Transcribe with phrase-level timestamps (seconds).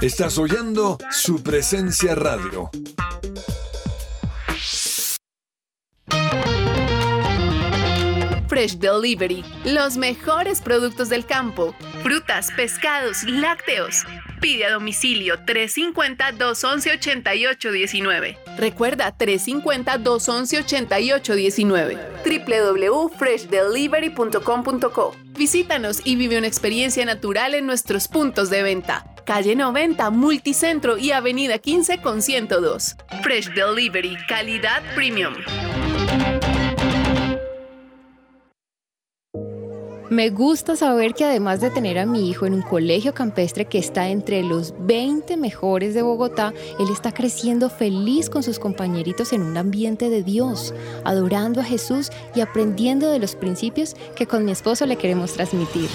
[0.00, 2.70] Estás oyendo su presencia radio.
[8.46, 11.74] Fresh Delivery, los mejores productos del campo,
[12.04, 14.04] frutas, pescados, lácteos.
[14.40, 18.36] Pide a domicilio 350-211-8819.
[18.56, 21.98] Recuerda 350-211-8819.
[22.24, 25.16] www.freshdelivery.com.co.
[25.36, 29.12] Visítanos y vive una experiencia natural en nuestros puntos de venta.
[29.28, 32.96] Calle 90, Multicentro y Avenida 15 con 102.
[33.22, 35.34] Fresh Delivery, calidad premium.
[40.08, 43.76] Me gusta saber que además de tener a mi hijo en un colegio campestre que
[43.76, 49.42] está entre los 20 mejores de Bogotá, él está creciendo feliz con sus compañeritos en
[49.42, 50.72] un ambiente de Dios,
[51.04, 55.90] adorando a Jesús y aprendiendo de los principios que con mi esposo le queremos transmitir.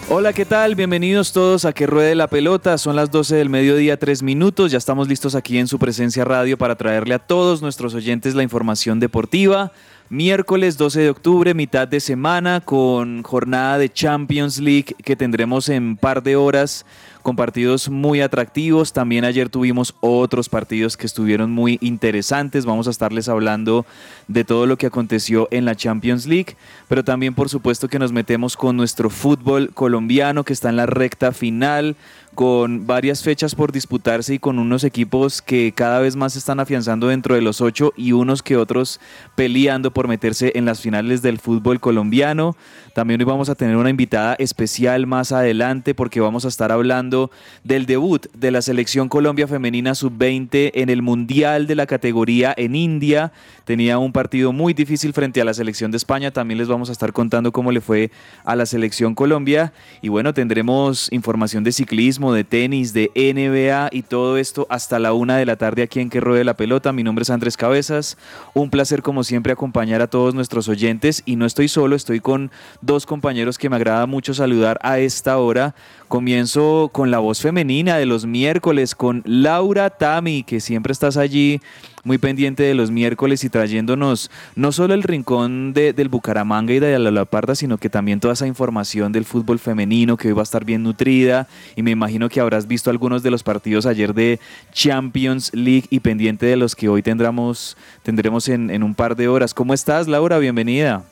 [0.08, 0.76] Hola, ¿qué tal?
[0.76, 2.78] Bienvenidos todos a Que Ruede la Pelota.
[2.78, 4.72] Son las 12 del mediodía, 3 minutos.
[4.72, 8.42] Ya estamos listos aquí en su presencia radio para traerle a todos nuestros oyentes la
[8.42, 9.72] información deportiva
[10.10, 15.96] miércoles 12 de octubre, mitad de semana, con jornada de Champions League que tendremos en
[15.96, 16.84] par de horas
[17.22, 18.92] con partidos muy atractivos.
[18.92, 22.66] También ayer tuvimos otros partidos que estuvieron muy interesantes.
[22.66, 23.86] Vamos a estarles hablando
[24.28, 26.54] de todo lo que aconteció en la Champions League,
[26.86, 30.86] pero también por supuesto que nos metemos con nuestro fútbol colombiano que está en la
[30.86, 31.96] recta final
[32.34, 36.60] con varias fechas por disputarse y con unos equipos que cada vez más se están
[36.60, 39.00] afianzando dentro de los ocho y unos que otros
[39.34, 42.56] peleando por meterse en las finales del fútbol colombiano.
[42.94, 47.32] También hoy vamos a tener una invitada especial más adelante porque vamos a estar hablando
[47.64, 52.76] del debut de la selección Colombia femenina sub-20 en el Mundial de la categoría en
[52.76, 53.32] India.
[53.64, 56.30] Tenía un partido muy difícil frente a la selección de España.
[56.30, 58.12] También les vamos a estar contando cómo le fue
[58.44, 59.72] a la selección Colombia.
[60.00, 65.14] Y bueno, tendremos información de ciclismo, de tenis, de NBA y todo esto hasta la
[65.14, 66.92] una de la tarde aquí en Que Ruede la Pelota.
[66.92, 68.16] Mi nombre es Andrés Cabezas.
[68.52, 72.52] Un placer como siempre acompañar a todos nuestros oyentes y no estoy solo, estoy con
[72.84, 75.74] dos compañeros que me agrada mucho saludar a esta hora.
[76.08, 81.60] Comienzo con la voz femenina de los miércoles, con Laura Tami, que siempre estás allí
[82.04, 86.98] muy pendiente de los miércoles y trayéndonos no solo el rincón del Bucaramanga y de
[86.98, 90.44] la Laparda, sino que también toda esa información del fútbol femenino que hoy va a
[90.44, 94.38] estar bien nutrida y me imagino que habrás visto algunos de los partidos ayer de
[94.72, 99.28] Champions League y pendiente de los que hoy tendremos, tendremos en, en un par de
[99.28, 99.54] horas.
[99.54, 100.38] ¿Cómo estás, Laura?
[100.38, 101.04] Bienvenida.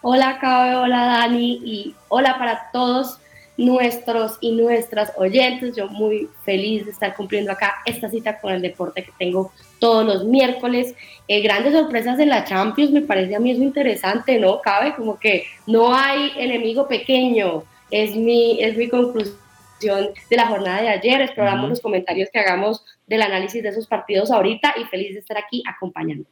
[0.00, 3.18] Hola, Cabe, hola, Dani, y hola para todos
[3.56, 5.74] nuestros y nuestras oyentes.
[5.74, 9.50] Yo muy feliz de estar cumpliendo acá esta cita con el deporte que tengo
[9.80, 10.94] todos los miércoles.
[11.26, 14.60] Eh, grandes sorpresas en la Champions, me parece a mí eso interesante, ¿no?
[14.60, 19.34] Cabe como que no hay enemigo pequeño, es mi, es mi conclusión
[19.80, 21.22] de la jornada de ayer.
[21.22, 25.38] Exploramos los comentarios que hagamos del análisis de esos partidos ahorita y feliz de estar
[25.38, 26.24] aquí acompañando.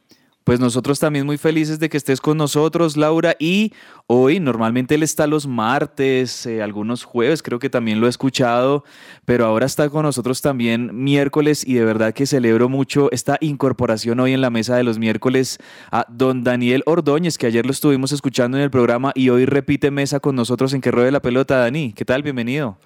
[0.47, 3.35] Pues nosotros también muy felices de que estés con nosotros, Laura.
[3.37, 3.73] Y
[4.09, 8.85] hoy, normalmente él está los martes, eh, algunos jueves, creo que también lo he escuchado,
[9.25, 14.21] pero ahora está con nosotros también miércoles y de verdad que celebro mucho esta incorporación
[14.21, 15.59] hoy en la mesa de los miércoles
[15.91, 19.91] a don Daniel Ordóñez, que ayer lo estuvimos escuchando en el programa y hoy repite
[19.91, 21.57] mesa con nosotros en que ruede la pelota.
[21.57, 22.23] Dani, ¿qué tal?
[22.23, 22.77] Bienvenido.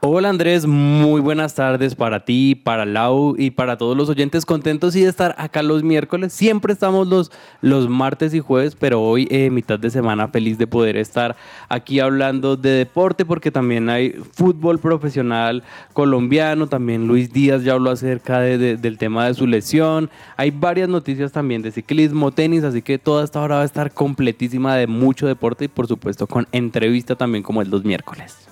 [0.00, 4.46] Hola Andrés, muy buenas tardes para ti, para Lau y para todos los oyentes.
[4.46, 6.32] Contentos y de estar acá los miércoles.
[6.32, 7.30] Siempre estamos los,
[7.60, 11.36] los martes y jueves, pero hoy, eh, mitad de semana, feliz de poder estar
[11.68, 16.68] aquí hablando de deporte porque también hay fútbol profesional colombiano.
[16.68, 20.08] También Luis Díaz ya habló acerca del tema de su lesión.
[20.36, 23.92] Hay varias noticias también de ciclismo, tenis, así que toda esta hora va a estar
[23.92, 28.51] completísima de mucho deporte y por supuesto con entrevista también como el los miércoles.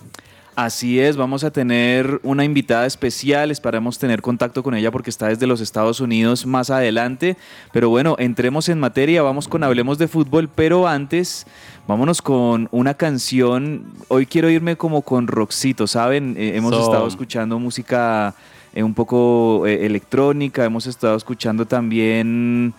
[0.62, 5.28] Así es, vamos a tener una invitada especial, esperamos tener contacto con ella porque está
[5.28, 7.38] desde los Estados Unidos más adelante.
[7.72, 11.46] Pero bueno, entremos en materia, vamos con Hablemos de Fútbol, pero antes
[11.88, 13.86] vámonos con una canción.
[14.08, 16.34] Hoy quiero irme como con Roxito, ¿saben?
[16.36, 18.34] Eh, hemos estado escuchando música
[18.74, 22.74] eh, un poco eh, electrónica, hemos estado escuchando también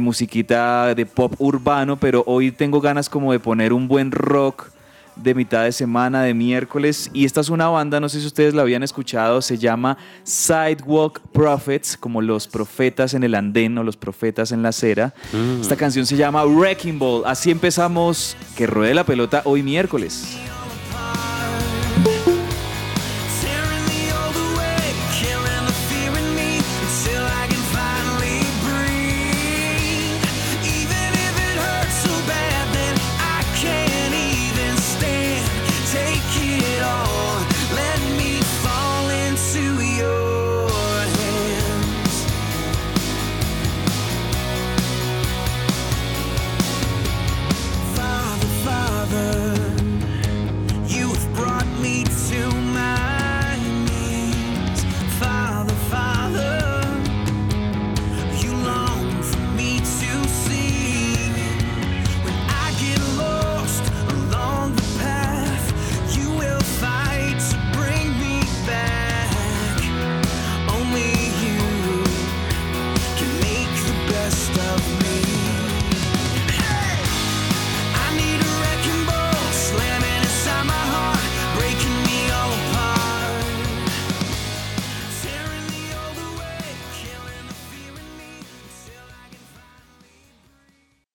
[0.00, 4.73] musiquita de pop urbano, pero hoy tengo ganas como de poner un buen rock
[5.16, 7.10] de mitad de semana, de miércoles.
[7.12, 11.20] Y esta es una banda, no sé si ustedes la habían escuchado, se llama Sidewalk
[11.32, 15.14] Prophets, como los profetas en el andén o los profetas en la acera.
[15.32, 15.60] Mm.
[15.60, 17.22] Esta canción se llama Wrecking Ball.
[17.26, 20.38] Así empezamos que ruede la pelota hoy miércoles.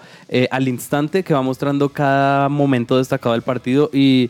[0.52, 3.90] al instante que va mostrando cada momento destacado del partido.
[3.94, 4.30] Y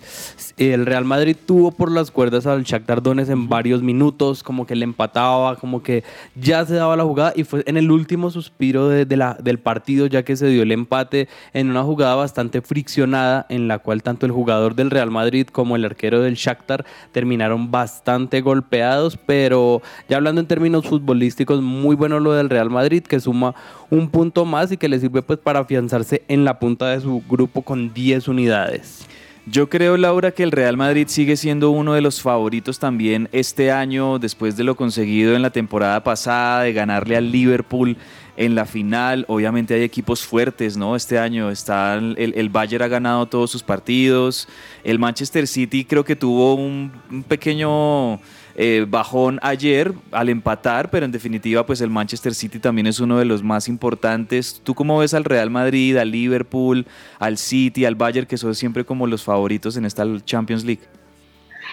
[0.57, 4.75] el Real Madrid tuvo por las cuerdas al Shakhtar Donetsk en varios minutos, como que
[4.75, 6.03] le empataba, como que
[6.35, 7.33] ya se daba la jugada.
[7.35, 10.71] Y fue en el último suspiro de, la, del partido ya que se dio el
[10.71, 15.47] empate en una jugada bastante friccionada en la cual tanto el jugador del Real Madrid
[15.47, 21.95] como el arquero del Shakhtar terminaron bastante golpeados, pero ya hablando en términos futbolísticos, muy
[21.95, 23.55] bueno lo del Real Madrid que suma
[23.89, 27.21] un punto más y que le sirve pues para afianzarse en la punta de su
[27.27, 29.05] grupo con 10 unidades.
[29.45, 33.71] Yo creo, Laura, que el Real Madrid sigue siendo uno de los favoritos también este
[33.71, 37.97] año, después de lo conseguido en la temporada pasada, de ganarle al Liverpool
[38.37, 39.25] en la final.
[39.27, 40.95] Obviamente hay equipos fuertes, ¿no?
[40.95, 44.47] Este año está el, el Bayern ha ganado todos sus partidos.
[44.83, 48.19] El Manchester City creo que tuvo un, un pequeño
[48.61, 53.17] eh, bajón ayer al empatar, pero en definitiva pues el Manchester City también es uno
[53.17, 54.59] de los más importantes.
[54.65, 56.85] ¿Tú cómo ves al Real Madrid, al Liverpool,
[57.19, 60.81] al City, al Bayern, que son siempre como los favoritos en esta Champions League?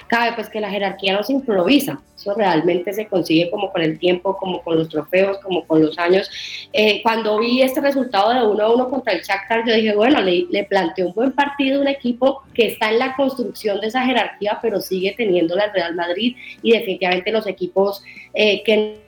[0.07, 3.99] Cabe pues que la jerarquía no se improvisa, eso realmente se consigue como con el
[3.99, 6.31] tiempo, como con los trofeos, como con los años.
[6.73, 10.21] Eh, cuando vi este resultado de 1 a 1 contra el Shakhtar, yo dije, bueno,
[10.21, 14.05] le, le planteó un buen partido un equipo que está en la construcción de esa
[14.05, 18.03] jerarquía, pero sigue teniendo la Real Madrid y definitivamente los equipos
[18.35, 18.99] eh, que,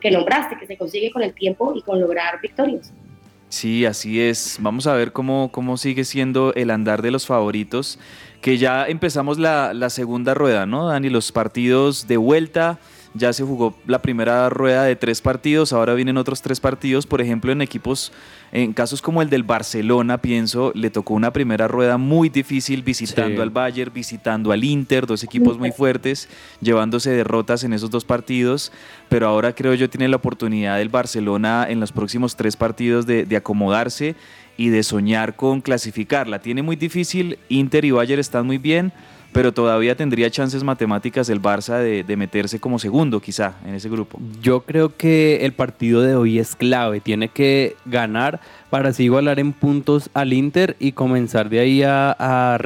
[0.00, 2.92] que nombraste, que se consigue con el tiempo y con lograr victorias.
[3.48, 4.56] Sí, así es.
[4.60, 7.98] Vamos a ver cómo, cómo sigue siendo el andar de los favoritos
[8.42, 11.08] que ya empezamos la, la, segunda rueda, ¿no, Dani?
[11.08, 12.80] Los partidos de vuelta,
[13.14, 17.20] ya se jugó la primera rueda de tres partidos, ahora vienen otros tres partidos, por
[17.20, 18.12] ejemplo, en equipos,
[18.50, 23.42] en casos como el del Barcelona, pienso, le tocó una primera rueda muy difícil visitando
[23.42, 26.28] al Bayern, visitando al Inter, dos equipos muy fuertes,
[26.60, 28.72] llevándose derrotas en esos dos partidos,
[29.08, 33.24] pero ahora creo yo tiene la oportunidad del Barcelona en los próximos tres partidos de,
[33.24, 34.16] de acomodarse
[34.56, 36.40] y de soñar con clasificarla.
[36.40, 38.92] Tiene muy difícil, Inter y Bayern están muy bien,
[39.32, 44.20] pero todavía tendría chances matemáticas el Barça de, meterse como segundo quizá en ese grupo.
[44.42, 49.40] Yo creo que el partido de hoy es clave, tiene que ganar para así igualar
[49.40, 52.58] en puntos al Inter y comenzar de ahí a, a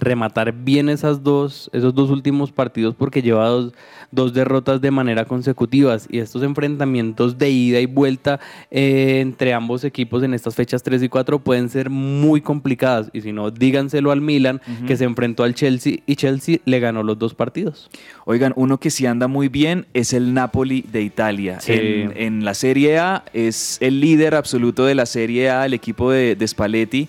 [0.00, 3.72] rematar bien esas dos, esos dos últimos partidos porque lleva dos,
[4.10, 8.40] dos derrotas de manera consecutivas y estos enfrentamientos de ida y vuelta
[8.70, 13.20] eh, entre ambos equipos en estas fechas 3 y 4 pueden ser muy complicadas y
[13.20, 14.86] si no, díganselo al Milan uh -huh.
[14.86, 17.90] que se enfrentó al Chelsea y Chelsea le ganó los dos partidos.
[18.24, 21.60] Oigan, uno que sí anda muy bien es el Napoli de Italia.
[21.60, 21.72] Sí.
[21.72, 26.10] En, en, la Serie A es el líder absoluto de la Serie A, el equipo
[26.10, 27.08] de, de Spalletti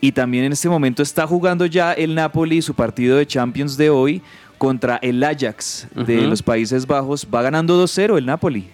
[0.00, 3.90] y también en este momento está jugando ya el Napoli su partido de Champions de
[3.90, 4.22] hoy
[4.58, 6.04] contra el Ajax uh -huh.
[6.06, 7.26] de los Países Bajos.
[7.32, 8.68] Va ganando 2-0 el Napoli.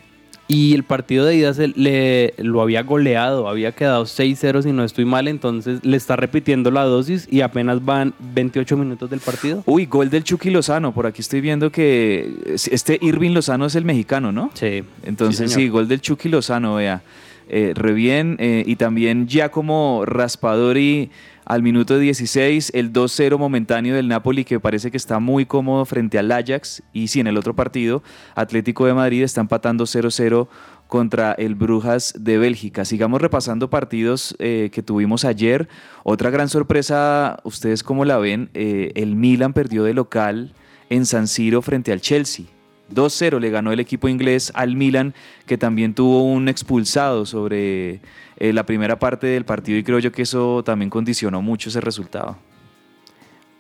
[0.48, 4.84] Y el partido de ida se le, lo había goleado, había quedado 6-0 si no
[4.84, 9.64] estoy mal, entonces le está repitiendo la dosis y apenas van 28 minutos del partido.
[9.66, 13.84] Uy, gol del Chucky Lozano, por aquí estoy viendo que este Irving Lozano es el
[13.84, 14.52] mexicano, ¿no?
[14.54, 14.84] Sí.
[15.02, 17.02] Entonces sí, sí gol del Chucky Lozano, vea.
[17.48, 21.10] Eh, re bien, eh, y también Giacomo Raspadori
[21.44, 26.18] al minuto 16, el 2-0 momentáneo del Napoli que parece que está muy cómodo frente
[26.18, 28.02] al Ajax y sí, en el otro partido,
[28.34, 30.48] Atlético de Madrid está empatando 0-0
[30.88, 32.84] contra el Brujas de Bélgica.
[32.84, 35.68] Sigamos repasando partidos eh, que tuvimos ayer.
[36.02, 40.52] Otra gran sorpresa, ustedes cómo la ven, el Milan perdió de local
[40.90, 42.55] en San Siro frente al Chelsea.
[42.92, 45.14] 2-0 le ganó el equipo inglés al Milan,
[45.46, 48.00] que también tuvo un expulsado sobre
[48.36, 51.80] eh, la primera parte del partido y creo yo que eso también condicionó mucho ese
[51.80, 52.36] resultado.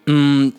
[0.08, 0.50] Mm,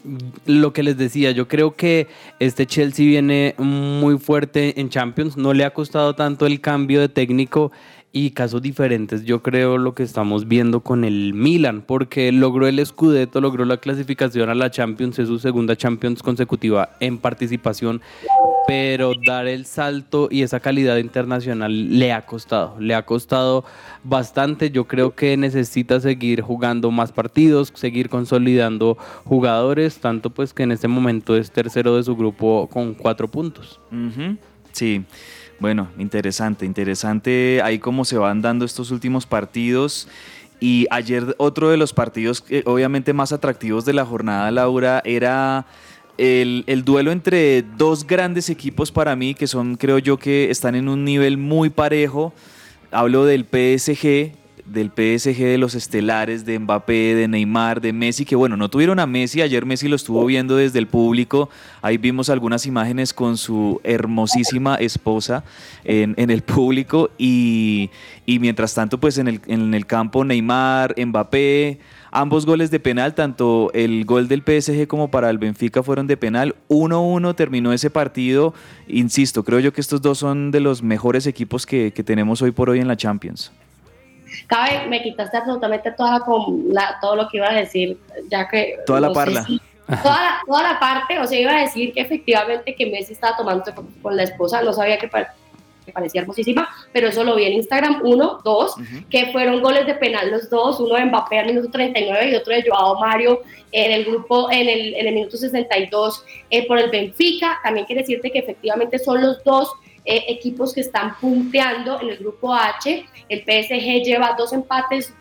[0.46, 2.08] lo que les decía, yo creo que
[2.40, 7.08] este Chelsea viene muy fuerte en Champions, no le ha costado tanto el cambio de
[7.08, 7.72] técnico
[8.12, 12.86] y casos diferentes, yo creo lo que estamos viendo con el Milan, porque logró el
[12.86, 18.02] Scudetto, logró la clasificación a la Champions, es su segunda Champions consecutiva en participación,
[18.68, 23.64] pero dar el salto y esa calidad internacional le ha costado, le ha costado
[24.04, 30.64] bastante, yo creo que necesita seguir jugando más partidos, seguir consolidando jugadores, tanto pues que
[30.64, 33.80] en este momento es tercero de su grupo con cuatro puntos.
[34.74, 35.04] Sí.
[35.60, 40.08] Bueno, interesante, interesante ahí cómo se van dando estos últimos partidos.
[40.60, 45.66] Y ayer otro de los partidos obviamente más atractivos de la jornada, Laura, era
[46.18, 50.76] el, el, duelo entre dos grandes equipos para mí, que son creo yo que están
[50.76, 52.34] en un nivel muy parejo.
[52.92, 54.32] Hablo del PSG,
[54.72, 59.00] del PSG, de los estelares, de Mbappé, de Neymar, de Messi, que bueno, no tuvieron
[59.00, 61.50] a Messi, ayer Messi lo estuvo viendo desde el público,
[61.82, 65.44] ahí vimos algunas imágenes con su hermosísima esposa
[65.84, 67.10] en, en el público.
[67.18, 67.90] Y,
[68.26, 71.80] y, mientras tanto pues en el, en el campo Neymar, Mbappé,
[72.12, 76.18] ambos goles de penal, tanto el gol del PSG como para el Benfica fueron de
[76.18, 78.54] penal, 1-1 terminó ese partido,
[78.88, 82.52] insisto, creo yo que estos dos son de los mejores equipos que, que tenemos hoy
[82.52, 83.52] por hoy en la Champions.
[84.48, 86.24] Cabe, me quitaste absolutamente toda
[86.70, 87.98] la, todo lo que iba a decir,
[88.30, 88.80] ya que...
[88.86, 89.44] Toda la parla.
[89.44, 93.14] Si, toda, la, toda la parte, o sea, iba a decir que efectivamente que Messi
[93.14, 93.64] estaba tomando
[94.02, 95.08] con la esposa, no sabía que
[95.92, 98.76] parecía hermosísima, pero eso lo vi en Instagram, uno, dos,
[99.10, 102.54] que fueron goles de penal los dos, uno de Mbappé al minuto 39 y otro
[102.54, 103.42] de Joao Mario
[103.72, 107.60] en el grupo en el, en el minuto 62 eh, por el Benfica.
[107.64, 109.72] También quiere decirte que efectivamente son los dos
[110.06, 113.06] eh, equipos que están punteando en el grupo H.
[113.28, 115.14] El PSG lleva dos empates,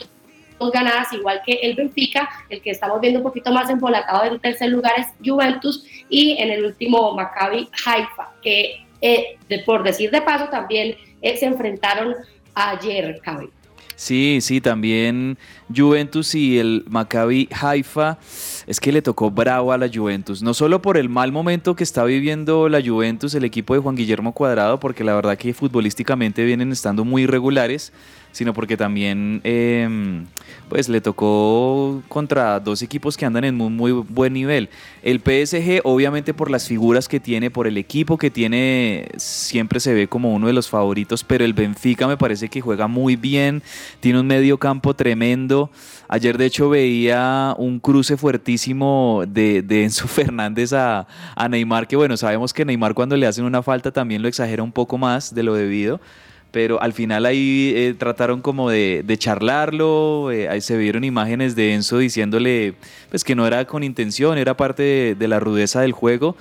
[0.60, 2.28] dos ganadas, igual que el Benfica.
[2.48, 6.50] El que estamos viendo un poquito más embolatado en tercer lugar es Juventus y en
[6.50, 12.14] el último Maccabi Haifa, que eh, por decir de paso también eh, se enfrentaron
[12.54, 13.50] ayer, Cabi.
[13.94, 15.38] Sí, sí, también
[15.74, 18.18] Juventus y el Maccabi Haifa,
[18.66, 21.84] es que le tocó bravo a la Juventus, no solo por el mal momento que
[21.84, 26.44] está viviendo la Juventus, el equipo de Juan Guillermo Cuadrado, porque la verdad que futbolísticamente
[26.44, 27.92] vienen estando muy irregulares,
[28.36, 30.26] sino porque también em,
[30.68, 34.68] pues le tocó contra dos equipos que andan en muy, muy buen nivel.
[35.02, 39.94] El PSG, obviamente por las figuras que tiene, por el equipo que tiene, siempre se
[39.94, 43.62] ve como uno de los favoritos, pero el Benfica me parece que juega muy bien,
[44.00, 45.55] tiene un medio campo tremendo.
[46.08, 52.16] Ayer de hecho veía un cruce fuertísimo de, Enzo Fernández a, a Neymar, que bueno,
[52.16, 55.42] sabemos que Neymar cuando le hacen una falta también lo exagera un poco más de
[55.42, 56.00] lo debido
[56.56, 61.74] pero al final ahí eh, trataron como de, charlarlo, eh, ahí se vieron imágenes de
[61.74, 62.72] Enzo diciéndole
[63.10, 66.34] pues que no era con intención, era parte de, la rudeza del juego.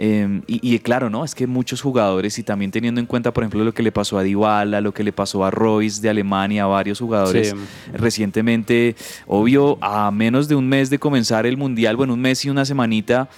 [0.00, 1.24] Em, y, claro, ¿no?
[1.24, 4.16] Es que muchos jugadores, y también teniendo en cuenta, por ejemplo, lo que le pasó
[4.16, 7.52] a Dybala, lo que le pasó a Royce de Alemania, a varios jugadores
[7.92, 8.94] recientemente,
[9.26, 12.64] obvio, a menos de un mes de comenzar el Mundial, bueno, un mes y una
[12.64, 13.28] semanita,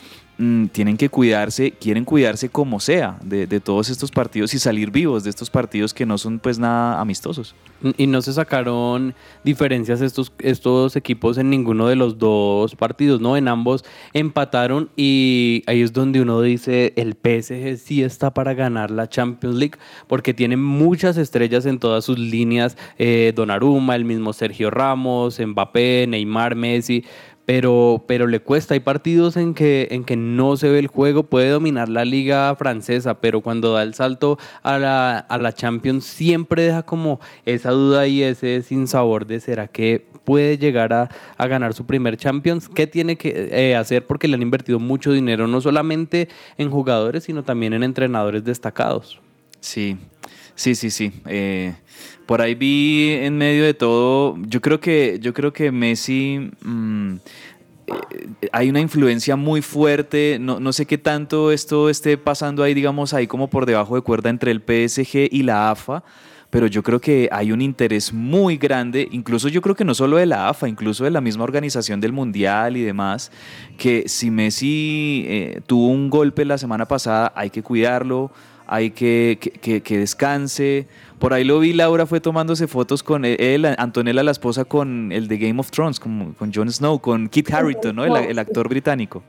[0.43, 5.23] Mm, tienen que cuidarse, quieren cuidarse como sea de, todos estos partidos y salir vivos
[5.23, 7.55] de estos partidos que no son pues nada amistosos.
[7.99, 13.37] Y no se sacaron diferencias estos, estos equipos en ninguno de los dos partidos, ¿no?
[13.37, 18.91] En ambos empataron y ahí es donde uno dice el PSG sí está para ganar
[18.91, 24.33] la Champions League porque tiene muchas estrellas en todas sus líneas, eh, Donnarumma, el mismo
[24.33, 27.05] Sergio Ramos, Mbappé, Neymar, Messi
[27.47, 28.75] pero, pero le cuesta.
[28.75, 32.55] Hay partidos en que, en que no se ve el juego, puede dominar la liga
[32.57, 37.71] francesa, pero cuando da el salto a la, a la Champions siempre deja como esa
[37.71, 42.69] duda y ese sinsabor de será que puede llegar a, ganar su primer Champions.
[42.69, 44.07] ¿Qué tiene que eh, hacer?
[44.07, 49.21] Porque le han invertido mucho dinero, no solamente en jugadores, sino también en entrenadores destacados.
[49.59, 49.97] Sí,
[50.55, 51.13] sí, sí, sí.
[51.27, 51.75] Eh,
[52.31, 56.53] por ahí vi en medio de todo, yo creo que, yo creo que Messi...
[56.63, 57.17] Mm,
[57.89, 62.73] eh, hay una influencia muy fuerte, no, no, sé qué tanto esto esté pasando ahí,
[62.73, 66.05] digamos, ahí como por debajo de cuerda entre el PSG y la AFA,
[66.51, 70.17] pero yo creo que hay un interés muy grande, incluso yo creo que no solo
[70.17, 73.33] de la AFA, incluso de la misma organización del Mundial y demás,
[73.77, 78.31] que si Messi eh, tuvo un golpe la semana pasada, hay que cuidarlo,
[78.71, 80.87] hay que, que, que descanse,
[81.21, 85.29] por ahí lo vi, Laura fue tomándose fotos con él, Antonella, la esposa, con el
[85.29, 88.17] de Game of Thrones, con, con Jon Snow, con Kit Harington, ¿no?
[88.17, 89.23] El, actor británico.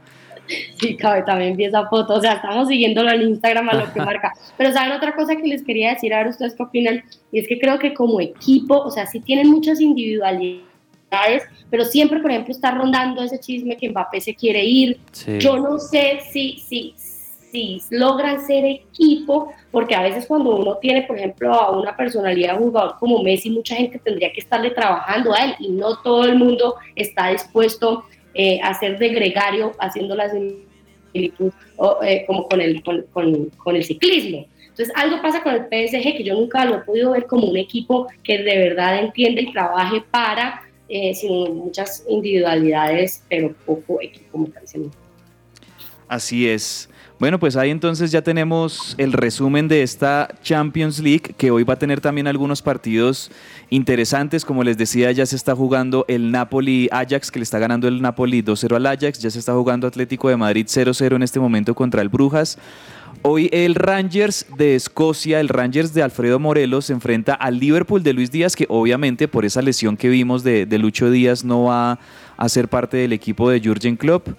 [0.80, 2.14] Sí, cabe, también vi esa foto.
[2.14, 4.32] O sea, estamos siguiéndolo en Instagram a lo que marca.
[4.58, 7.48] Pero saben otra cosa que les quería decir, a ver ustedes qué opinan, y es
[7.48, 12.54] que creo que como equipo, o sea, sí tienen muchas individualidades, pero siempre, por ejemplo,
[12.54, 14.98] está rondando ese chisme que Mbappé se quiere ir.
[15.40, 16.96] Yo no sé si, si,
[17.52, 22.58] si logran ser equipo, porque a veces cuando uno tiene, por ejemplo, a una personalidad
[22.58, 26.36] jugador como Messi, mucha gente tendría que estarle trabajando a él y no todo el
[26.36, 30.32] mundo está dispuesto eh, a ser de gregario haciendo las
[31.12, 31.52] similitud
[32.04, 34.46] eh, como con el, con, con, el ciclismo.
[34.62, 37.58] Entonces, algo pasa con el PSG que yo nunca lo he podido ver como un
[37.58, 44.48] equipo que de verdad entiende y trabaje para, eh, muchas individualidades, pero poco equipo, como
[46.08, 46.90] Así es.
[47.22, 51.76] Bueno, pues ahí entonces ya tenemos el resumen de esta Champions League, que hoy va
[51.76, 53.30] a tener también algunos partidos
[53.70, 54.44] interesantes.
[54.44, 58.42] Como les decía, ya se está jugando el Napoli-Ajax, que le está ganando el Napoli
[58.42, 59.20] 2-0 al Ajax.
[59.20, 62.58] Ya se está jugando Atlético de Madrid 0-0 en este momento contra el Brujas.
[63.22, 68.14] Hoy el Rangers de Escocia, el Rangers de Alfredo Morelos, se enfrenta al Liverpool de
[68.14, 72.00] Luis Díaz, que obviamente por esa lesión que vimos de, Lucho Díaz no va
[72.36, 74.30] a ser parte del equipo de Jurgen Klopp.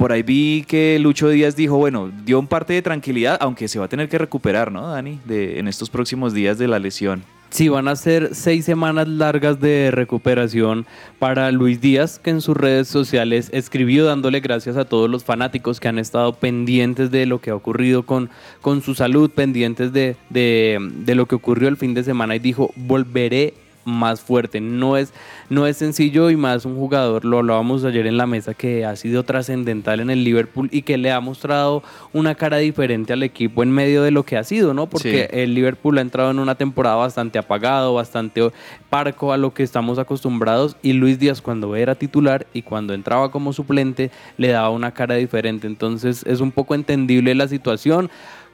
[0.00, 3.78] Por ahí vi que Lucho Díaz dijo, bueno, dio un parte de tranquilidad, aunque se
[3.78, 5.20] va a tener que recuperar, ¿no, Dani?
[5.26, 7.22] De, en estos próximos días de la lesión.
[7.50, 10.86] Sí, van a ser seis semanas largas de recuperación
[11.18, 15.80] para Luis Díaz, que en sus redes sociales escribió dándole gracias a todos los fanáticos
[15.80, 18.30] que han estado pendientes de lo que ha ocurrido con,
[18.62, 22.72] con su salud, pendientes de, de, lo que ocurrió el fin de semana y dijo,
[22.74, 23.52] volveré
[23.90, 24.60] más fuerte.
[24.60, 25.12] No es,
[25.48, 28.96] no es sencillo y más un jugador, lo hablábamos ayer en la mesa, que ha
[28.96, 33.62] sido trascendental en el Liverpool y que le ha mostrado una cara diferente al equipo
[33.62, 34.86] en medio de lo que ha sido, ¿no?
[34.86, 38.50] Porque el Liverpool ha entrado en una temporada bastante apagado, bastante
[38.88, 43.30] parco a lo que estamos acostumbrados y Luis Díaz cuando era titular y cuando entraba
[43.30, 45.66] como suplente le daba una cara diferente.
[45.66, 48.10] Entonces es un poco entendible la situación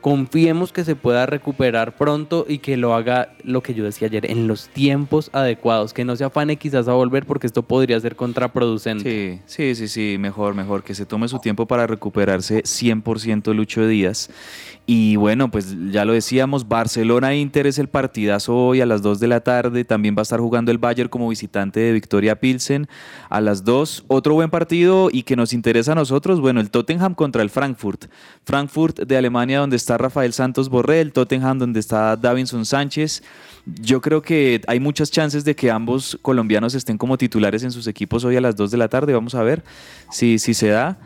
[0.06, 4.30] confiemos que se pueda recuperar pronto y que lo haga lo que yo decía ayer,
[4.30, 8.14] en los tiempos adecuados, que no se afane quizás a volver porque esto podría ser
[8.14, 9.40] contraproducente.
[9.46, 13.84] Sí, sí, sí, sí, mejor, mejor, que se tome su tiempo para recuperarse 100% Lucho
[13.88, 14.30] Díaz
[14.88, 19.26] y bueno, pues ya lo decíamos, Barcelona-Inter es el partidazo hoy a las 2 de
[19.26, 19.84] la tarde.
[19.84, 22.86] También va a estar jugando el Bayern como visitante de Victoria Pilsen
[23.28, 24.04] a las 2.
[24.06, 28.04] Otro buen partido y que nos interesa a nosotros, bueno, el Tottenham contra el Frankfurt.
[28.44, 33.24] Frankfurt de Alemania donde está Rafael Santos Borrell, Tottenham donde está Davinson Sánchez.
[33.66, 37.88] Yo creo que hay muchas chances de que ambos colombianos estén como titulares en sus
[37.88, 39.14] equipos hoy a las 2 de la tarde.
[39.14, 39.64] Vamos a ver
[40.12, 40.96] si, si se da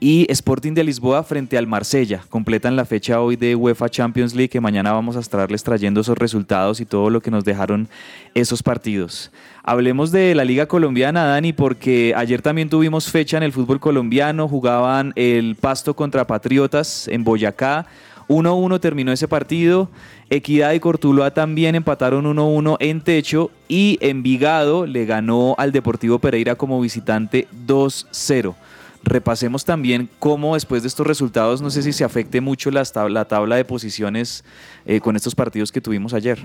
[0.00, 2.22] y Sporting de Lisboa frente al Marsella.
[2.28, 6.16] Completan la fecha hoy de UEFA Champions League que mañana vamos a estarles trayendo esos
[6.16, 7.88] resultados y todo lo que nos dejaron
[8.34, 9.32] esos partidos.
[9.64, 14.48] Hablemos de la Liga Colombiana, Dani, porque ayer también tuvimos fecha en el fútbol colombiano.
[14.48, 17.86] Jugaban el Pasto contra Patriotas en Boyacá.
[18.28, 19.88] 1-1 terminó ese partido.
[20.30, 26.54] Equidad y Cortuloa también empataron 1-1 en techo y Envigado le ganó al Deportivo Pereira
[26.54, 28.54] como visitante 2-0
[29.08, 33.20] repasemos también cómo después de estos resultados, no sé si se afecte mucho la tabla,
[33.20, 34.44] la tabla de posiciones
[34.86, 36.38] eh, con estos partidos que tuvimos ayer.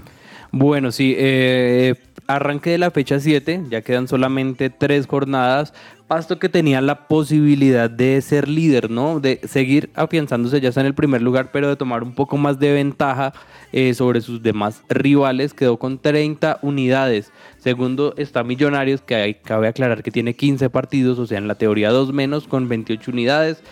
[0.51, 1.95] Bueno, sí, eh,
[2.27, 5.73] arranque de la fecha 7, ya quedan solamente tres jornadas.
[6.07, 9.19] Pasto que tenía la posibilidad de ser líder, ¿no?
[9.19, 12.59] De seguir afianzándose, ya está en el primer lugar, pero de tomar un poco más
[12.59, 13.33] de ventaja
[13.71, 15.53] eh, sobre sus demás rivales.
[15.53, 17.31] Quedó con 30 unidades.
[17.57, 21.89] Segundo está Millonarios, que cabe aclarar que tiene 15 partidos, o sea, en la teoría
[21.89, 23.63] dos menos, con 28 unidades.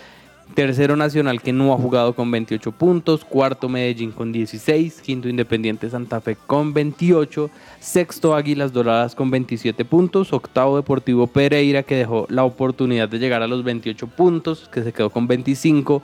[0.53, 3.25] Tercero Nacional que no ha jugado con 28 puntos.
[3.25, 5.01] Cuarto Medellín con 16.
[5.01, 7.49] Quinto Independiente Santa Fe con 28.
[7.79, 10.33] Sexto Águilas Doradas con 27 puntos.
[10.33, 14.93] Octavo Deportivo Pereira que dejó la oportunidad de llegar a los 28 puntos, que se
[14.93, 16.01] quedó con 25.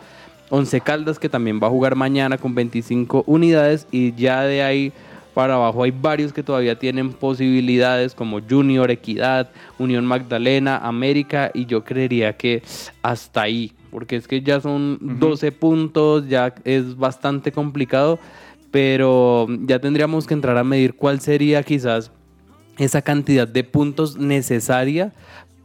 [0.49, 3.87] Once Caldas que también va a jugar mañana con 25 unidades.
[3.91, 4.93] Y ya de ahí
[5.37, 11.67] para abajo hay varios que todavía tienen posibilidades como Junior, Equidad, Unión Magdalena, América y
[11.67, 12.63] yo creería que
[13.03, 18.19] hasta ahí porque es que ya son 12 puntos, ya es bastante complicado,
[18.71, 22.11] pero ya tendríamos que entrar a medir cuál sería quizás
[22.77, 25.13] esa cantidad de puntos necesaria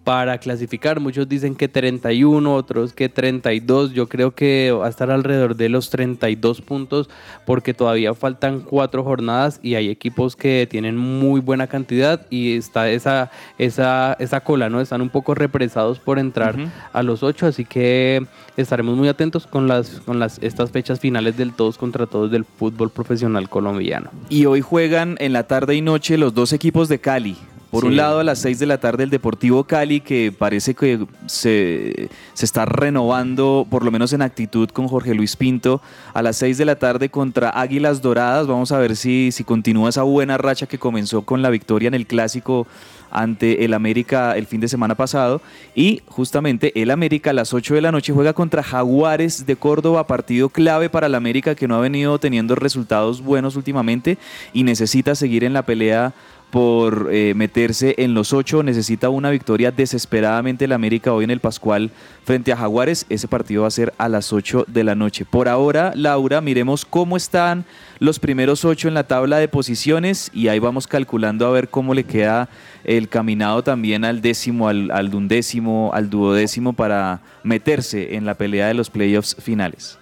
[0.05, 1.01] para clasificar.
[1.01, 3.93] Muchos dicen que 31, otros que 32.
[3.93, 7.09] Yo creo que va a estar alrededor de los 32 puntos
[7.47, 12.91] porque todavía faltan cuatro jornadas y hay equipos que tienen muy buena cantidad y está
[12.91, 14.81] esa, esa, esa cola, ¿no?
[14.81, 16.57] Están un poco represados por entrar
[16.93, 21.37] a los ocho, así que estaremos muy atentos con las, con las estas fechas finales
[21.37, 24.11] del todos contra todos del fútbol profesional colombiano.
[24.29, 27.37] Y hoy juegan en la tarde y noche los dos equipos de Cali.
[27.73, 31.07] Por un lado, a las 6 de la tarde, el Deportivo Cali, que parece que
[31.25, 35.81] se, se, está renovando, por lo menos en actitud, con Jorge Luis Pinto.
[36.13, 38.47] A las 6 de la tarde contra Águilas Doradas.
[38.47, 41.95] Vamos a ver si, si continúa esa buena racha que comenzó con la victoria en
[41.95, 42.67] el clásico
[43.11, 45.41] ante el América el fin de semana pasado.
[45.75, 50.07] Y justamente el América a las 8 de la noche juega contra Jaguares de Córdoba,
[50.07, 54.19] partido clave para el América que no ha venido teniendo resultados buenos últimamente
[54.53, 56.13] y necesita seguir en la pelea
[56.53, 58.62] por eh, meterse en los ocho.
[58.62, 61.91] Necesita una victoria desesperadamente el América hoy en el Pascual
[62.25, 63.07] frente a Jaguares.
[63.09, 65.25] Ese partido va a ser a las 8 de la noche.
[65.25, 67.65] Por ahora, Laura, miremos cómo están
[68.01, 71.95] los primeros ocho en la tabla de posiciones y ahí vamos calculando a ver cómo
[71.95, 72.51] le queda
[72.85, 78.67] el caminado también al décimo, al, al undécimo, al duodécimo para meterse en la pelea
[78.67, 79.99] de los playoffs finales.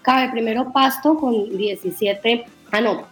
[0.00, 3.06] Cabe primero Pasto con 17, ah no,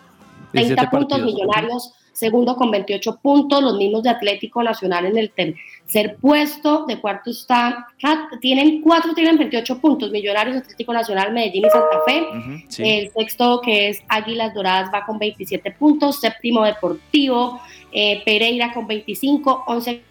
[0.52, 6.16] 30 puntos millonarios segundo con 28 puntos, los mismos de Atlético Nacional en el tercer
[6.20, 7.86] puesto, de cuarto está,
[8.40, 12.26] tienen cuatro, tienen 28 puntos, Millonarios, Atlético Nacional, Medellín y Santa Fe,
[12.78, 17.60] el sexto que es Águilas Doradas va con 27 puntos, séptimo Deportivo,
[17.92, 20.02] eh, Pereira con 25, 11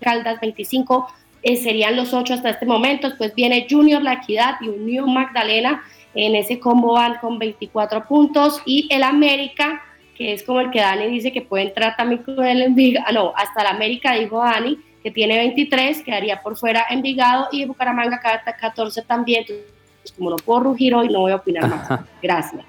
[0.00, 1.08] Caldas 25,
[1.42, 5.82] eh, serían los ocho hasta este momento, después viene Junior, La Equidad y Unión Magdalena,
[6.14, 8.60] en ese combo van con 24 puntos.
[8.64, 9.82] Y el América
[10.18, 13.12] que es como el que Dani dice que puede entrar también con el Envigado, ah,
[13.12, 18.20] no, hasta la América dijo Dani, que tiene 23, quedaría por fuera Envigado y Bucaramanga
[18.20, 22.00] 14 también, entonces como no puedo rugir hoy no voy a opinar más.
[22.22, 22.64] Gracias.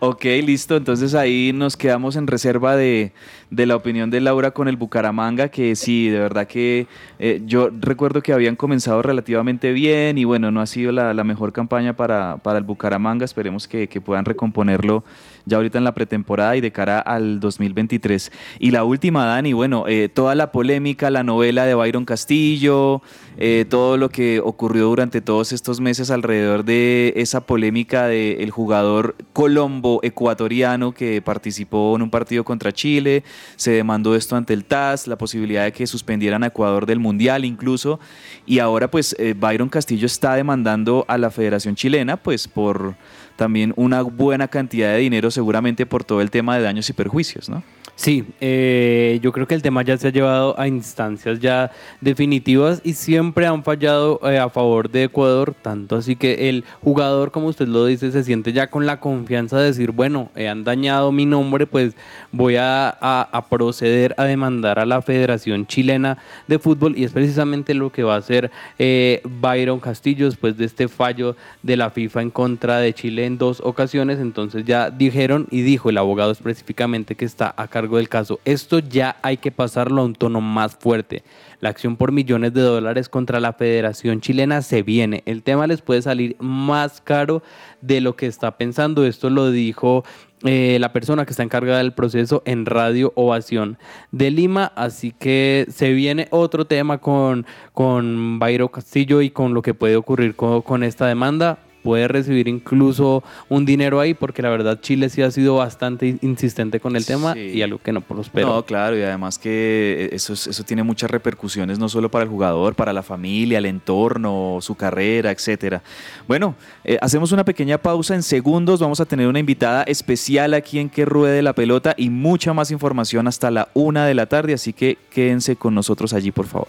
[0.00, 0.76] ok, listo.
[0.76, 3.12] Entonces ahí nos quedamos en reserva de,
[3.50, 6.86] de, la opinión de Laura con el Bucaramanga, que sí, de verdad que
[7.18, 11.24] eh, yo recuerdo que habían comenzado relativamente bien y bueno, no ha sido la, la
[11.24, 13.24] mejor campaña para, para, el Bucaramanga.
[13.24, 15.04] Esperemos que, que puedan recomponerlo
[15.46, 18.32] ya ahorita en la pretemporada y de cara al 2023.
[18.58, 23.02] Y la última, Dani, bueno, eh, toda la polémica, la novela de Byron Castillo,
[23.36, 29.16] eh, todo lo que ocurrió durante todos estos meses alrededor de esa polémica del jugador
[29.32, 33.24] colombo ecuatoriano que participó en un partido contra Chile,
[33.56, 37.44] se demandó esto ante el TAS, la posibilidad de que suspendieran a Ecuador del Mundial
[37.44, 38.00] incluso,
[38.46, 42.94] y ahora pues eh, Byron Castillo está demandando a la Federación Chilena pues por
[43.36, 47.48] también una buena cantidad de dinero seguramente por todo el tema de daños y perjuicios,
[47.48, 47.62] ¿no?
[47.96, 52.80] Sí, eh, yo creo que el tema ya se ha llevado a instancias ya definitivas
[52.82, 57.48] y siempre han fallado eh, a favor de Ecuador, tanto así que el jugador, como
[57.48, 61.12] usted lo dice, se siente ya con la confianza de decir, bueno, eh, han dañado
[61.12, 61.94] mi nombre, pues
[62.32, 67.74] voy a, a, proceder a demandar a la Federación Chilena de Fútbol y es precisamente
[67.74, 72.30] lo que va a hacer Byron Castillo después de este fallo de la FIFA en
[72.30, 77.24] contra de Chile en dos ocasiones, entonces ya dijeron y dijo el abogado específicamente que
[77.24, 78.40] está a del caso.
[78.44, 81.22] Esto ya hay que pasarlo a un tono más fuerte.
[81.60, 85.22] La acción por millones de dólares contra la Federación Chilena se viene.
[85.26, 87.42] El tema les puede salir más caro
[87.80, 89.04] de lo que está pensando.
[89.04, 90.04] Esto lo dijo
[90.44, 93.78] eh, la persona que está encargada del proceso en Radio Ovación
[94.10, 94.72] de Lima.
[94.74, 99.96] Así que se viene otro tema con, con Bayro Castillo y con lo que puede
[99.96, 105.22] ocurrir con esta demanda puede recibir incluso un dinero ahí, porque la verdad Chile sí
[105.22, 108.48] ha sido bastante insistente con el tema y algo que no prosperó.
[108.48, 112.74] No, claro, y además que eso, eso tiene muchas repercusiones, no solo para el jugador,
[112.74, 115.82] para la familia, el entorno, su carrera, etcétera.
[116.28, 120.78] Bueno, eh, hacemos una pequeña pausa en segundos, vamos a tener una invitada especial aquí
[120.78, 124.54] en Que Ruede la Pelota y mucha más información hasta la una de la tarde,
[124.54, 126.68] así que quédense con nosotros allí, por favor.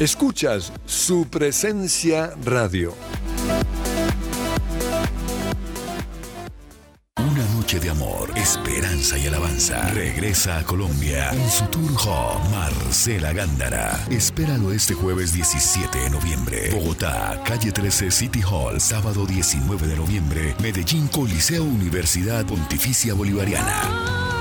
[0.00, 2.94] Escuchas su presencia radio.
[7.16, 9.88] Una noche de amor, esperanza y alabanza.
[9.90, 14.04] Regresa a Colombia en su tour home Marcela Gándara.
[14.10, 16.70] Espéralo este jueves 17 de noviembre.
[16.72, 20.56] Bogotá, calle 13 City Hall, sábado 19 de noviembre.
[20.60, 24.33] Medellín, Coliseo Universidad Pontificia Bolivariana.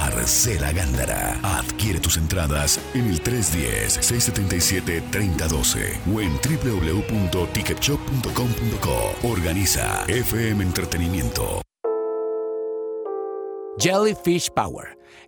[0.00, 1.38] Marcela Gándara.
[1.42, 9.28] Adquiere tus entradas en el 310-677-3012 o en www.ticketshop.com.co.
[9.28, 11.62] Organiza FM Entretenimiento.
[13.78, 14.98] Jellyfish Power,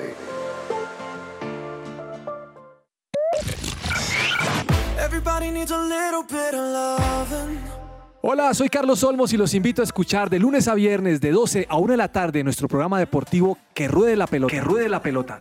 [8.21, 11.67] Hola, soy Carlos Olmos y los invito a escuchar de lunes a viernes de 12
[11.69, 14.51] a 1 de la tarde nuestro programa deportivo Que Ruede la Pelota.
[14.51, 15.39] Que Ruede la Pelota.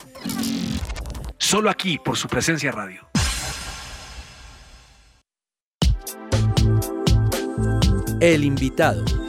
[1.38, 3.13] Solo aquí por su presencia radio.
[8.24, 9.23] El invitado.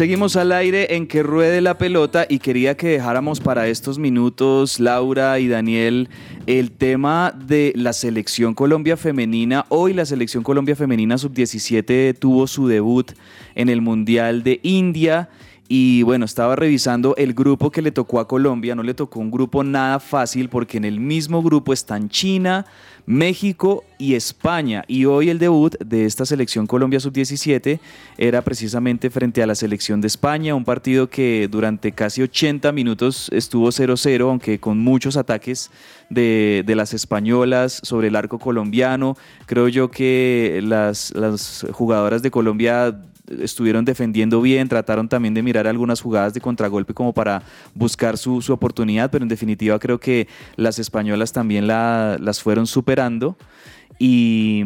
[0.00, 4.80] Seguimos al aire en que ruede la pelota y quería que dejáramos para estos minutos,
[4.80, 6.08] Laura y Daniel,
[6.46, 9.66] el tema de la selección Colombia femenina.
[9.68, 13.12] Hoy la selección Colombia femenina sub-17 tuvo su debut
[13.54, 15.28] en el Mundial de India.
[15.72, 18.74] Y bueno, estaba revisando el grupo que le tocó a Colombia.
[18.74, 22.66] No le tocó un grupo nada fácil porque en el mismo grupo están China,
[23.06, 24.82] México y España.
[24.88, 27.78] Y hoy el debut de esta selección Colombia sub-17
[28.18, 33.30] era precisamente frente a la selección de España, un partido que durante casi 80 minutos
[33.32, 35.70] estuvo 0-0, aunque con muchos ataques
[36.08, 39.16] de, las españolas sobre el arco colombiano.
[39.46, 43.04] Creo yo que las jugadoras de Colombia
[43.40, 47.42] estuvieron defendiendo bien, trataron también de mirar algunas jugadas de contragolpe como para
[47.74, 52.66] buscar su, su oportunidad, pero en definitiva creo que las españolas también la- las fueron
[52.66, 53.36] superando
[53.98, 54.64] y,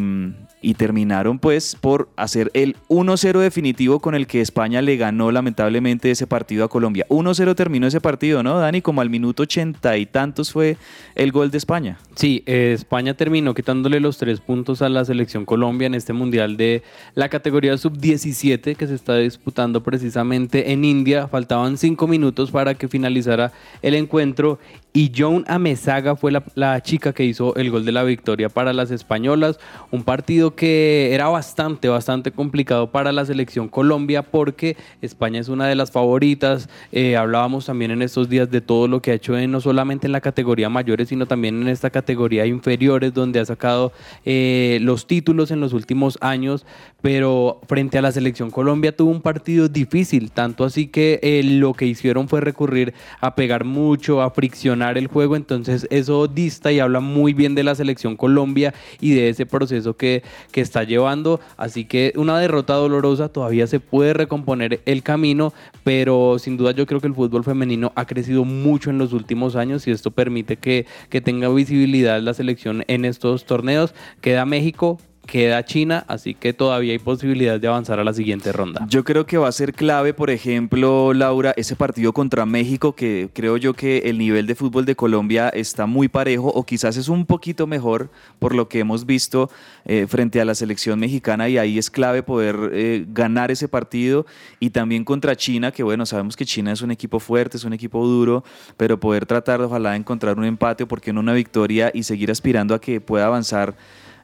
[0.78, 6.26] terminaron pues por hacer el 1-0 definitivo con el que España le ganó lamentablemente ese
[6.26, 7.06] partido a Colombia.
[7.10, 8.80] 1-0 terminó ese partido, ¿no, Dani?
[8.80, 10.76] Como al minuto ochenta y tantos fue
[11.14, 11.98] el gol de España.
[12.14, 16.56] Sí, eh, España terminó quitándole los tres puntos a la selección Colombia en este mundial
[16.56, 16.82] de
[17.14, 21.28] la categoría sub-17 que se está disputando precisamente en India.
[21.28, 24.58] Faltaban cinco minutos para que finalizara el encuentro
[24.92, 28.90] y Joan Amezaga fue la chica que hizo el gol de la victoria para las
[29.14, 29.58] españolas.
[29.92, 35.68] Un partido que era bastante, bastante complicado para la selección Colombia porque España es una
[35.68, 36.68] de las favoritas.
[36.90, 40.06] Eh, hablábamos también en estos días de todo lo que ha hecho en- no solamente
[40.08, 43.92] en la categoría mayores, sino también en esta categoría inferiores, donde ha sacado
[44.24, 46.66] eh, los títulos en los últimos años.
[47.00, 51.74] Pero frente a la selección Colombia tuvo un partido difícil, tanto así que eh, lo
[51.74, 55.36] que hicieron fue recurrir a pegar mucho, a friccionar el juego.
[55.36, 58.72] Entonces, eso dista y habla muy bien de la selección Colombia
[59.04, 61.38] y de ese proceso que, que está llevando.
[61.58, 65.52] Así que una derrota dolorosa todavía se puede recomponer el camino,
[65.84, 69.56] pero sin duda yo creo que el fútbol femenino ha crecido mucho en los últimos
[69.56, 73.94] años y esto permite que, que tenga visibilidad la selección en estos torneos.
[74.22, 74.98] Queda México.
[75.26, 78.86] Queda China, así que todavía hay posibilidad de avanzar a la siguiente ronda.
[78.88, 83.28] Yo creo que va a ser clave, por ejemplo, Laura, ese partido contra México, que
[83.32, 87.08] creo yo que el nivel de fútbol de Colombia está muy parejo o quizás es
[87.08, 89.50] un poquito mejor por lo que hemos visto
[89.84, 94.26] eh, frente a la selección mexicana y ahí es clave poder eh, ganar ese partido
[94.60, 97.72] y también contra China, que bueno, sabemos que China es un equipo fuerte, es un
[97.72, 98.44] equipo duro,
[98.76, 102.30] pero poder tratar de ojalá encontrar un empate o porque no una victoria y seguir
[102.30, 103.74] aspirando a que pueda avanzar.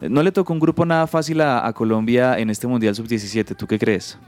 [0.01, 3.67] No le tocó un grupo nada fácil a, a Colombia en este Mundial Sub-17, ¿tú
[3.67, 4.19] qué crees?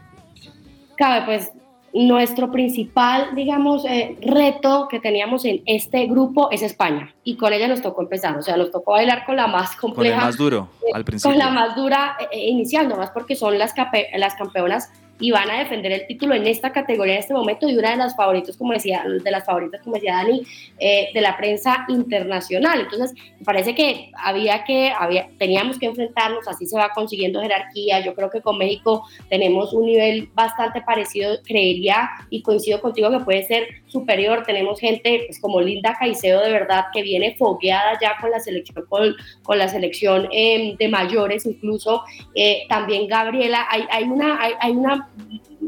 [0.97, 1.51] Cabe, pues
[1.95, 7.69] nuestro principal, digamos, eh, reto que teníamos en este grupo es España y con ella
[7.69, 10.21] nos tocó empezar, o sea, nos tocó bailar con la más Con el compleja.
[10.21, 11.31] más duro, al principio.
[11.31, 14.91] Con la más dura eh, eh, iniciando, más porque son las campeonas
[15.23, 17.97] y van a defender el título en esta categoría en este momento y una de
[17.97, 20.43] las favoritos, como decía, de las favoritas, como decía Dani,
[20.81, 22.81] eh, de la prensa internacional.
[22.81, 28.01] Entonces, me parece que había que, había, teníamos que enfrentarnos, así se va consiguiendo jerarquía.
[28.05, 33.21] Yo creo que con México tenemos un nivel bastante parecido, creería, y coincido contigo que
[33.21, 34.43] puede ser superior.
[34.45, 38.85] Tenemos gente pues, como Linda Caicedo, de verdad, que viene fogueada ya con la selección,
[38.89, 42.03] con, con la selección eh, de mayores, incluso.
[42.35, 45.12] Eh, también Gabriela, hay, hay, una, hay una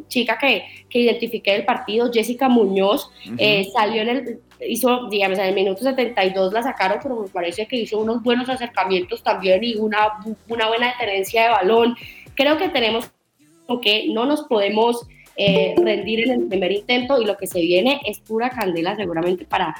[0.09, 5.47] chica que, que identifiqué del partido, Jessica Muñoz, eh, salió en el, hizo, digamos, en
[5.47, 9.77] el minuto 72 la sacaron, pero me parece que hizo unos buenos acercamientos también y
[9.77, 10.09] una,
[10.49, 11.97] una buena tenencia de balón.
[12.35, 13.11] Creo que tenemos
[13.83, 18.01] que no nos podemos eh, rendir en el primer intento y lo que se viene
[18.07, 19.75] es pura candela seguramente para,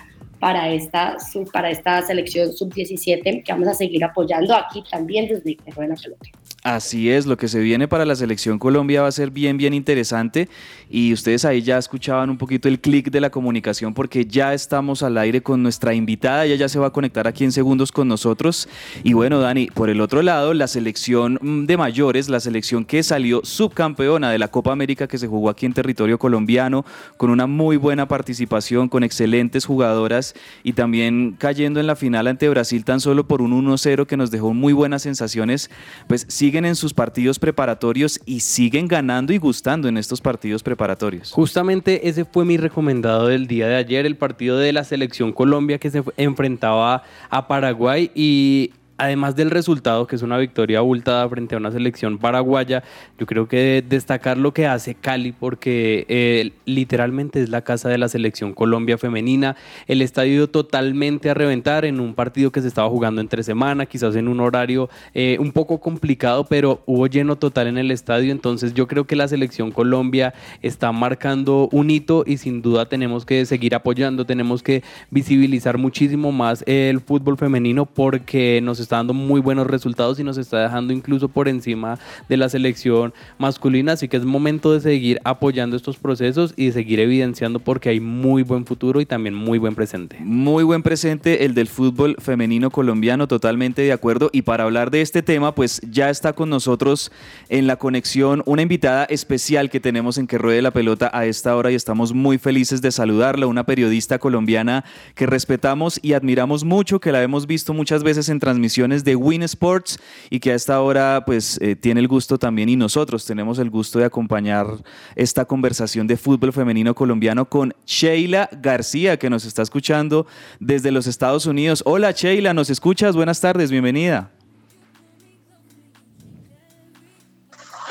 [0.45, 1.17] para esta,
[1.55, 6.03] para esta selección sub-17 que vamos a seguir apoyando aquí también desde que rueda la
[6.03, 6.29] pelota.
[6.63, 9.73] Así es, lo que se viene para la selección Colombia va a ser bien, bien
[9.73, 10.51] interesante
[10.91, 15.03] y ustedes ahí ya escuchaban un poquito el clic de la comunicación porque ya estamos
[15.03, 18.07] al aire con nuestra invitada, ella ya se va a conectar aquí en segundos con
[18.07, 18.69] nosotros
[19.03, 23.03] y bueno Dani, por el otro lado la selección mm, de mayores, la selección que
[23.03, 26.85] salió subcampeona de la Copa América que se jugó aquí en territorio colombiano
[27.17, 32.49] con una muy buena participación, con excelentes jugadoras y también cayendo en la final ante
[32.49, 35.71] Brasil tan solo por un 1-0 que nos dejó muy buenas sensaciones,
[36.07, 41.33] pues siguen en sus partidos preparatorios y siguen ganando y gustando en estos partidos preparatorios.
[41.33, 45.79] Justamente ese fue mi recomendado del día de ayer, el partido de la selección Colombia
[45.79, 48.73] que se enfrentaba a Paraguay y
[49.05, 52.83] además del resultado, que es una victoria abultada frente a una selección paraguaya,
[53.19, 57.99] yo creo que destacar lo que hace Cali, porque eh, literalmente es la casa de
[57.99, 62.89] la selección Colombia femenina, el estadio totalmente a reventar en un partido que se estaba
[62.89, 67.69] jugando entre semana, quizás en un horario eh, un poco complicado, pero hubo lleno total
[67.69, 72.39] en el estadio, entonces yo creo que la selección Colombia está marcando un hito y
[72.39, 78.61] sin duda tenemos que seguir apoyando, tenemos que visibilizar muchísimo más el fútbol femenino porque
[78.63, 82.49] nos está dando muy buenos resultados y nos está dejando incluso por encima de la
[82.49, 87.59] selección masculina, así que es momento de seguir apoyando estos procesos y de seguir evidenciando
[87.59, 90.19] porque hay muy buen futuro y también muy buen presente.
[90.21, 94.31] Muy buen presente el del fútbol femenino colombiano, totalmente de acuerdo.
[94.33, 97.11] Y para hablar de este tema, pues ya está con nosotros
[97.49, 101.57] en la conexión una invitada especial que tenemos en Que Ruede la Pelota a esta
[101.57, 104.85] hora y estamos muy felices de saludarla, una periodista colombiana
[105.15, 109.45] que respetamos y admiramos mucho, que la hemos visto muchas veces en transmisiones de Win
[109.45, 110.01] Sports
[110.31, 113.71] y que a esta hora pues eh, tiene el gusto también y nosotros tenemos el
[113.71, 114.67] gusto de acompañar
[115.15, 120.27] esta conversación de fútbol femenino colombiano con Sheila García que nos está escuchando
[120.59, 121.85] desde los Estados Unidos.
[121.87, 123.15] Hola Sheila, ¿nos escuchas?
[123.15, 124.33] Buenas tardes, bienvenida.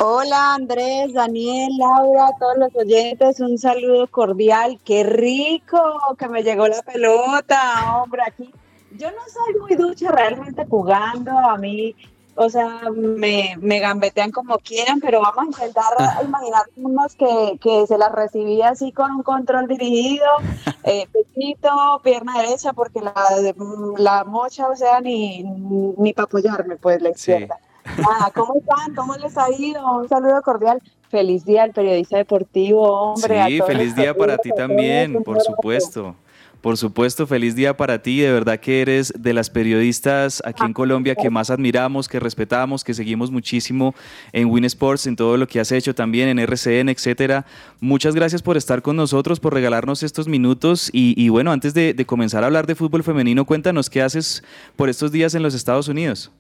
[0.02, 4.78] Hola Andrés, Daniel, Laura, todos los oyentes, un saludo cordial.
[4.84, 5.80] Qué rico
[6.20, 8.52] que me llegó la pelota, hombre, aquí.
[9.04, 11.94] Yo no soy muy ducha realmente jugando, a mí,
[12.36, 17.98] o sea, me, me gambetean como quieran, pero vamos a intentar imaginarnos que, que se
[17.98, 20.26] la recibí así con un control dirigido,
[20.86, 23.14] eh, pechito, pierna derecha, porque la,
[23.98, 27.60] la mocha, o sea, ni, ni para apoyarme, pues la izquierda.
[27.98, 28.96] Nada, ¿cómo están?
[28.96, 29.86] ¿Cómo les ha ido?
[29.98, 30.82] Un saludo cordial.
[31.10, 33.42] Feliz día al periodista deportivo, hombre.
[33.42, 36.16] a Sí, todos feliz día para ti también, por supuesto.
[36.64, 38.22] Por supuesto, feliz día para ti.
[38.22, 42.86] De verdad que eres de las periodistas aquí en Colombia que más admiramos, que respetamos,
[42.86, 43.94] que seguimos muchísimo
[44.32, 47.46] en Win Sports, en todo lo que has hecho también en RCN, etcétera.
[47.82, 50.90] Muchas gracias por estar con nosotros, por regalarnos estos minutos.
[50.94, 54.42] Y, y bueno, antes de, de comenzar a hablar de fútbol femenino, cuéntanos qué haces
[54.78, 56.32] por estos días en los Estados Unidos.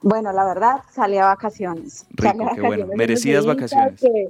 [0.00, 2.06] Bueno, la verdad, salí a vacaciones.
[2.10, 2.86] Rico, Salí a qué bueno.
[2.86, 4.00] vacaciones, Merecidas vacaciones.
[4.00, 4.28] Que,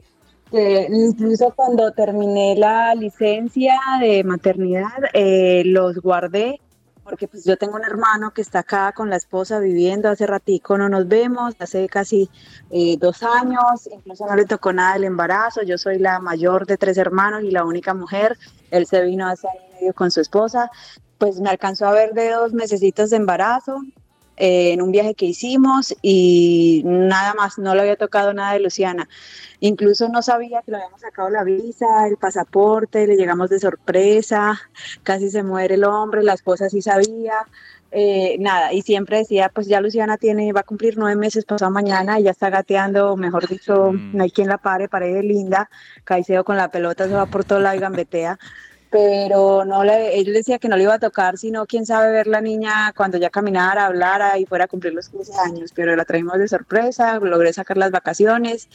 [0.51, 6.61] que incluso cuando terminé la licencia de maternidad, eh, los guardé
[7.07, 10.76] porque pues yo tengo un hermano que está acá con la esposa viviendo hace ratico,
[10.76, 12.28] no nos vemos, hace casi
[12.70, 16.76] eh, dos años, incluso no le tocó nada del embarazo, yo soy la mayor de
[16.76, 18.36] tres hermanos y la única mujer,
[18.72, 20.68] él se vino hace año y medio con su esposa,
[21.16, 23.80] pues me alcanzó a ver de dos mesecitos de embarazo,
[24.37, 28.61] eh, en un viaje que hicimos y nada más, no le había tocado nada de
[28.61, 29.09] Luciana.
[29.61, 34.61] Incluso no sabía que le habíamos sacado la visa, el pasaporte, le llegamos de sorpresa,
[35.03, 37.47] casi se muere el hombre, la esposa sí sabía,
[37.93, 41.70] eh, nada, y siempre decía, pues ya Luciana tiene, va a cumplir nueve meses pasado
[41.70, 45.70] mañana y ya está gateando, mejor dicho, no hay quien la pare, pared linda,
[46.05, 48.39] Caicedo con la pelota se va por todo lado y gambetea
[48.97, 52.26] pero no le, él decía que no le iba a tocar, sino quién sabe ver
[52.26, 56.07] la niña cuando ya caminara, hablara y fuera a cumplir los 15 años, pero la
[56.07, 58.70] traímos de sorpresa, logré sacar las vacaciones,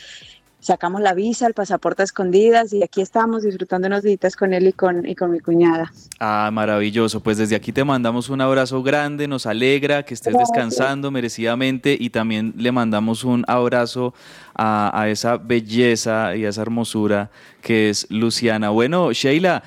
[0.61, 4.67] sacamos la visa, el pasaporte a escondidas y aquí estamos disfrutando unos días con él
[4.67, 5.91] y con, y con mi cuñada.
[6.19, 7.19] Ah, maravilloso.
[7.19, 10.49] Pues desde aquí te mandamos un abrazo grande, nos alegra que estés Gracias.
[10.51, 14.13] descansando merecidamente y también le mandamos un abrazo
[14.53, 17.31] a, a esa belleza y a esa hermosura
[17.61, 18.69] que es Luciana.
[18.69, 19.63] Bueno, Sheila,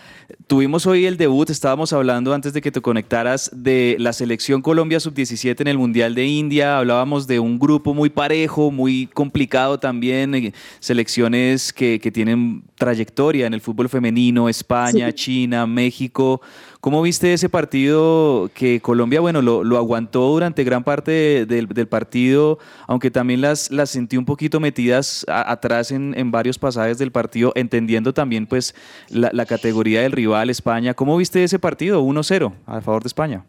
[0.46, 5.00] tuvimos hoy el debut, estábamos hablando antes de que te conectaras de la selección Colombia
[5.00, 10.52] sub-17 en el Mundial de India, hablábamos de un grupo muy parejo, muy complicado también,
[10.84, 16.40] selecciones que, que tienen trayectoria en el fútbol femenino, España, China, México.
[16.80, 21.66] ¿Cómo viste ese partido que Colombia, bueno, lo, lo aguantó durante gran parte de- del,
[21.68, 26.58] del partido, aunque también las, las sentí un poquito metidas a- atrás en, en varios
[26.58, 28.74] pasajes del partido, entendiendo también pues
[29.08, 30.92] la, la categoría del rival, España.
[30.92, 32.02] ¿Cómo viste ese partido?
[32.02, 33.44] 1-0 a favor de España.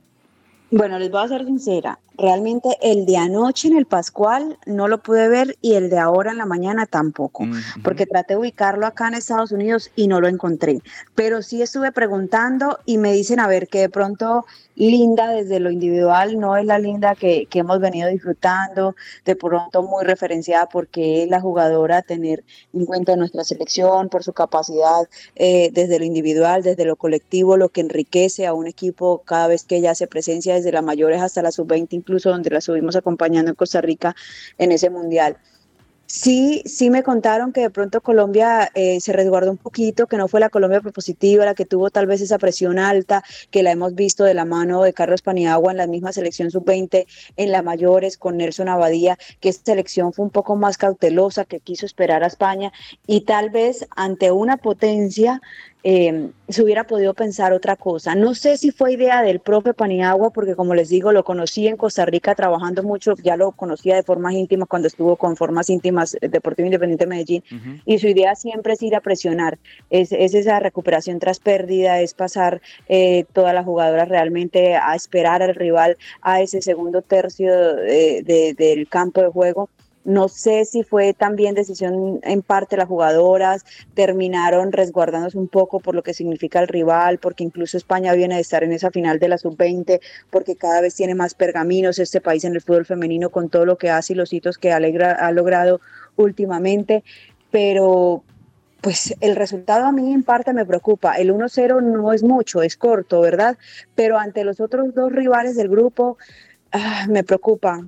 [0.72, 2.00] Bueno, les voy a ser sincera.
[2.18, 6.32] Realmente el de anoche en el Pascual no lo pude ver y el de ahora
[6.32, 7.46] en la mañana tampoco,
[7.84, 10.82] porque traté de ubicarlo acá en Estados Unidos y no lo encontré.
[11.14, 14.46] Pero sí estuve preguntando y me dicen, a ver, que de pronto
[14.76, 19.84] Linda desde lo individual no es la Linda que, que hemos venido disfrutando, de pronto
[19.84, 25.08] muy referenciada porque es la jugadora a tener en cuenta nuestra selección por su capacidad
[25.36, 29.64] eh, desde lo individual, desde lo colectivo, lo que enriquece a un equipo cada vez
[29.64, 33.52] que ella hace presencia desde las mayores hasta la sub-20, incluso donde la subimos acompañando
[33.52, 34.16] en Costa Rica
[34.58, 35.38] en ese mundial.
[36.16, 40.30] Sí, sí me contaron que de pronto Colombia eh, se resguardó un poquito, que no
[40.30, 43.96] fue la Colombia propositiva la que tuvo tal vez esa presión alta, que la hemos
[43.96, 47.06] visto de la mano de Carlos Paniagua en la misma selección sub-20,
[47.36, 51.60] en la mayores con Nelson Abadía, que esta selección fue un poco más cautelosa, que
[51.60, 52.72] quiso esperar a España
[53.06, 55.42] y tal vez ante una potencia
[55.88, 58.16] eh, se hubiera podido pensar otra cosa.
[58.16, 61.78] No sé si fue idea del profe Paniagua, porque como les digo, lo conocí en
[61.78, 66.18] Costa Rica trabajando mucho, ya lo conocía de formas íntimas cuando estuvo con formas íntimas
[66.22, 67.44] eh, Deportivo Independiente de Medellín,
[67.86, 69.60] y su idea siempre es ir a presionar,
[69.92, 75.44] es, es esa recuperación tras pérdida, es pasar eh, todas las jugadoras realmente a esperar
[75.44, 79.70] al rival a ese segundo tercio de- de- del campo de juego.
[80.06, 85.96] No sé si fue también decisión en parte las jugadoras, terminaron resguardándose un poco por
[85.96, 89.30] lo que significa el rival, porque incluso España viene de estar en esa final de
[89.30, 90.00] la sub-20,
[90.30, 93.78] porque cada vez tiene más pergaminos este país en el fútbol femenino con todo lo
[93.78, 95.82] que hace y los hitos que ha logrado
[96.16, 97.04] últimamente,
[97.52, 98.24] pero
[98.82, 101.16] pues el resultado a mí en parte me preocupa.
[101.16, 103.58] El 1-0 no es mucho, es corto, ¿verdad?
[103.96, 106.20] Pero ante los otros dos rivales del grupo,
[106.72, 107.84] ah, me preocupa.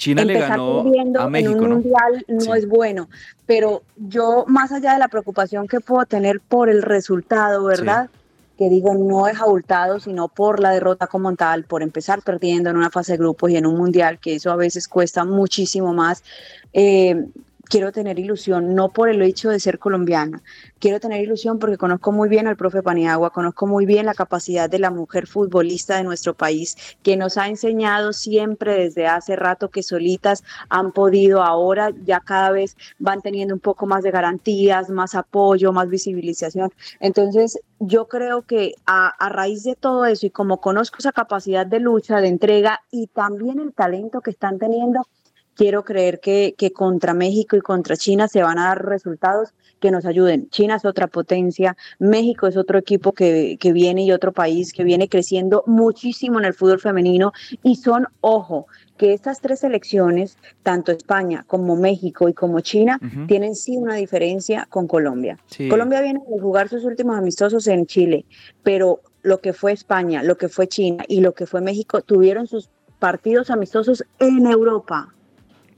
[0.00, 1.68] China le ganó en un ¿no?
[1.74, 2.50] mundial no Sí.
[2.54, 3.10] es bueno,
[3.44, 8.08] pero yo más allá de la preocupación que puedo tener por el resultado, ¿verdad?
[8.56, 12.78] Que digo, no es abultado, sino por la derrota como tal, por empezar perdiendo en
[12.78, 16.24] una fase de grupos y en un mundial, que eso a veces cuesta muchísimo más.
[16.72, 17.26] eh,
[17.70, 20.42] quiero tener ilusión, no por el hecho de ser colombiana,
[20.80, 24.68] quiero tener ilusión porque conozco muy bien al profe Paniagua, conozco muy bien la capacidad
[24.68, 29.70] de la mujer futbolista de nuestro país, que nos ha enseñado siempre desde hace rato
[29.70, 34.90] que solitas han podido, ahora ya cada vez van teniendo un poco más de garantías,
[34.90, 36.72] más apoyo, más visibilización.
[36.98, 41.66] Entonces, yo creo que a, a raíz de todo eso y como conozco esa capacidad
[41.66, 45.06] de lucha, de entrega y también el talento que están teniendo,
[45.54, 49.90] quiero creer que, que contra México y contra China se van a dar resultados que
[49.90, 50.48] nos ayuden.
[50.50, 54.84] China es otra potencia, México es otro equipo que, que viene y otro país que
[54.84, 57.32] viene creciendo muchísimo en el fútbol femenino
[57.62, 63.54] y son, ojo, que estas tres selecciones, tanto España como México y como China, tienen
[63.54, 65.38] sí una diferencia con Colombia.
[65.46, 65.68] Sí.
[65.68, 68.26] Colombia viene de jugar sus últimos amistosos en Chile,
[68.62, 72.46] pero lo que fue España, lo que fue China y lo que fue México tuvieron
[72.46, 75.14] sus partidos amistosos en Europa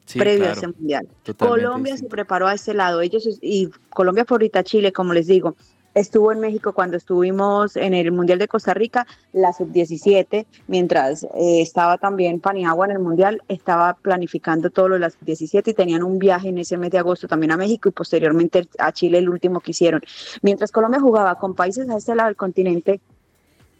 [0.04, 0.54] Sí, previo claro.
[0.54, 1.08] a ese mundial.
[1.22, 5.54] Totalmente Colombia se preparó a este lado, ellos y Colombia favorita Chile, como les digo,
[5.94, 11.60] estuvo en México cuando estuvimos en el Mundial de Costa Rica, la sub-17, mientras eh,
[11.60, 16.02] estaba también Paniagua en el Mundial, estaba planificando todo lo de la sub-17 y tenían
[16.02, 19.28] un viaje en ese mes de agosto también a México y posteriormente a Chile, el
[19.28, 20.02] último que hicieron.
[20.40, 23.00] Mientras Colombia jugaba con países a este lado del continente,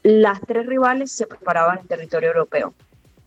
[0.03, 2.75] las tres rivales se preparaban en territorio europeo.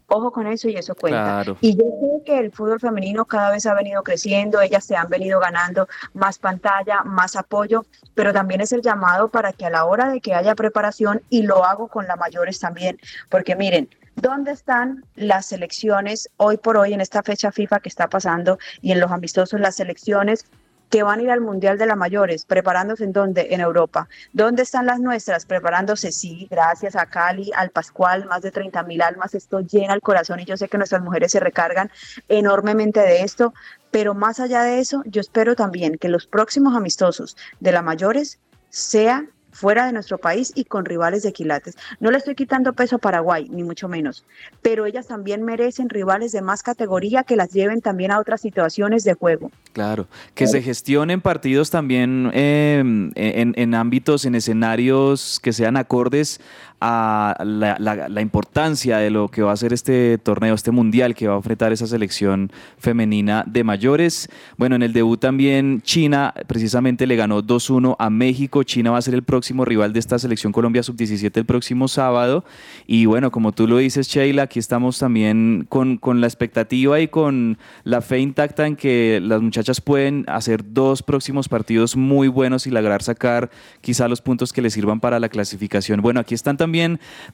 [0.08, 1.24] Ojo con eso y eso cuenta.
[1.24, 1.58] Claro.
[1.62, 5.10] Y yo sé que el fútbol femenino cada vez ha venido creciendo, ellas se han
[5.10, 9.86] venido ganando más pantalla, más apoyo, pero también es el llamado para que a la
[9.86, 13.00] hora de que haya preparación, y lo hago con las mayores también,
[13.30, 18.08] porque miren, ¿dónde están las selecciones hoy por hoy en esta fecha FIFA que está
[18.08, 20.46] pasando y en los amistosos, las selecciones
[20.90, 23.48] que van a ir al Mundial de las Mayores, preparándose en dónde?
[23.52, 24.08] En Europa.
[24.34, 25.46] ¿Dónde están las nuestras?
[25.46, 30.02] Preparándose, sí, gracias a Cali, al Pascual, más de 30 mil almas, esto llena el
[30.02, 31.92] corazón y yo sé que nuestras mujeres se recargan
[32.30, 33.54] enormemente de esto,
[33.92, 38.40] pero más allá de eso, yo espero también que los próximos amistosos de las mayores
[38.70, 39.26] sea
[39.56, 41.78] fuera de nuestro país y con rivales de quilates.
[42.00, 44.26] No le estoy quitando peso a Paraguay, ni mucho menos,
[44.62, 49.04] pero ellas también merecen rivales de más categoría que las lleven también a otras situaciones
[49.06, 49.52] de juego.
[49.72, 52.80] Claro, que se gestionen partidos también eh,
[53.16, 56.40] en, en ámbitos, en escenarios que sean acordes
[56.88, 61.16] a la, la- la importancia de lo que va a ser este torneo, este mundial
[61.16, 64.30] que va a enfrentar esa selección femenina de mayores.
[64.58, 68.62] Bueno, en el debut también China precisamente le ganó 2-1 a México.
[68.62, 72.46] China va a ser el próximo rival de esta selección Colombia sub-17 el próximo sábado.
[72.86, 77.08] Y bueno, como tú lo dices, Sheila, aquí estamos también con, con la expectativa y
[77.08, 82.68] con la fe intacta en que las muchachas pueden hacer dos próximos partidos muy buenos
[82.68, 83.50] y lograr sacar
[83.82, 86.02] quizá los puntos que les sirvan para la clasificación.
[86.02, 86.75] Bueno, aquí están también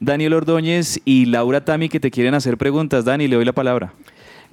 [0.00, 3.04] Daniel Ordóñez y Laura Tami que te quieren hacer preguntas.
[3.04, 3.92] Dani, le doy la palabra.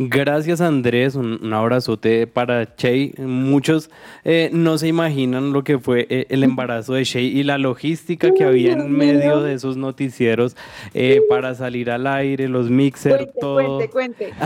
[0.02, 3.12] Gracias Andrés, un, un abrazote para Shea.
[3.18, 3.90] Muchos
[4.24, 8.34] eh, no se imaginan lo que fue eh, el embarazo de Shea y la logística
[8.34, 10.56] que había en medio de esos noticieros
[10.94, 13.82] eh, para salir al aire, los mixers, todo.
[13.90, 14.32] cuente.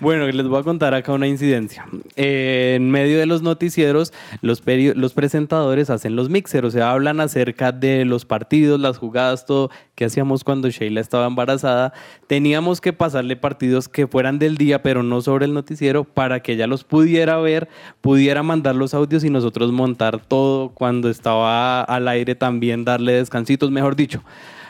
[0.00, 1.84] Bueno, les voy a contar acá una incidencia.
[2.16, 7.70] Eh, en medio de los noticieros, los, presentadores hacen los mixers, o sea, hablan acerca
[7.70, 11.92] de los partidos, las jugadas, todo que hacíamos cuando Sheila estaba embarazada.
[12.28, 16.52] Teníamos que pasarle partidos que fueran del día, pero no sobre el noticiero, para que
[16.52, 17.68] ella los pudiera ver,
[18.00, 23.72] pudiera mandar los audios y nosotros montar todo cuando estaba al aire también, darle descansitos,
[23.72, 24.22] mejor dicho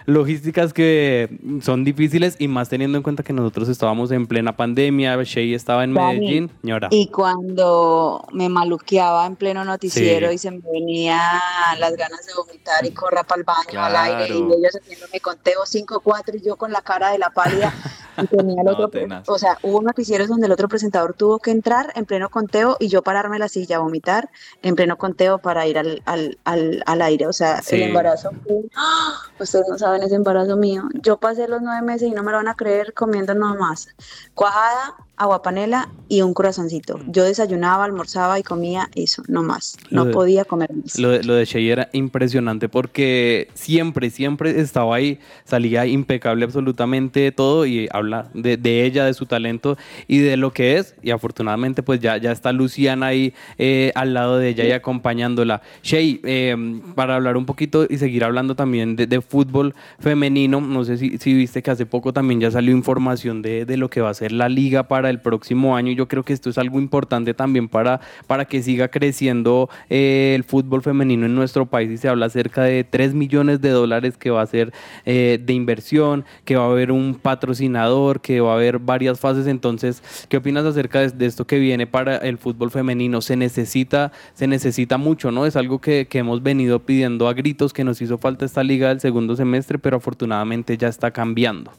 [0.07, 5.23] logísticas que son difíciles y más teniendo en cuenta que nosotros estábamos en plena pandemia,
[5.23, 6.89] Shea estaba en Dani, Medellín, señora.
[6.91, 10.35] Y cuando me maluqueaba en pleno noticiero Sí.
[10.35, 11.21] y se me venían
[11.79, 14.55] las ganas de vomitar y corra para el baño al aire y Claro.
[14.59, 17.73] ellos haciéndome conteo 5-4 y yo con la cara de la pálida
[18.23, 19.29] y tenía el No, otro, tenaz.
[19.29, 22.89] o sea, hubo noticieros donde el otro presentador tuvo que entrar en pleno conteo y
[22.89, 24.31] yo pararme la silla a vomitar
[24.63, 27.77] en pleno conteo para ir al, al, al, al aire, o sea, Sí.
[27.77, 28.31] el embarazo
[28.77, 29.15] ¡Ah!
[29.39, 32.39] ustedes no saben ese embarazo mío, yo pasé los nueve meses y no me lo
[32.39, 33.89] van a creer comiendo nada más,
[34.35, 36.99] cuajada, agua panela y un corazoncito.
[37.07, 39.77] Yo desayunaba, almorzaba y comía eso, no más.
[39.91, 40.99] No de- podía comer más.
[40.99, 47.31] Lo de, lo de Shea era impresionante porque siempre, siempre estaba ahí, salía impecable absolutamente
[47.33, 49.77] todo y habla de, de ella, de su talento
[50.09, 50.95] y de lo que es.
[51.03, 55.61] Y afortunadamente pues ya, ya está Luciana ahí eh, al lado de ella y acompañándola.
[55.83, 60.85] Shea, eh, para hablar un poquito y seguir hablando también de, de fútbol femenino, no
[60.85, 64.01] sé si, si viste que hace poco también ya salió información de, de lo que
[64.01, 65.93] va a ser la liga para el próximo año.
[65.93, 70.33] y Yo creo que esto es algo importante también para, para que siga creciendo eh,
[70.35, 74.17] el fútbol femenino en nuestro país y se habla acerca de 3 millones de dólares
[74.17, 74.73] que va a ser
[75.05, 79.47] eh, de inversión, que va a haber un patrocinador, que va a haber varias fases.
[79.47, 83.21] Entonces, ¿qué opinas acerca de, esto que viene para el fútbol femenino?
[83.21, 85.47] Se necesita, se necesita mucho, ¿no?
[85.47, 88.89] Es algo que, que hemos venido pidiendo a gritos, que nos hizo falta esta liga
[88.89, 91.71] del segundo semestre, pero afortunadamente ya está cambiando.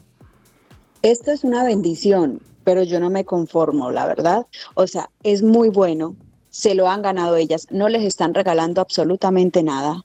[1.02, 4.46] Esto es una bendición, pero yo no me conformo, la verdad.
[4.74, 6.16] O sea, es muy bueno,
[6.50, 10.04] se lo han ganado ellas, no les están regalando absolutamente nada.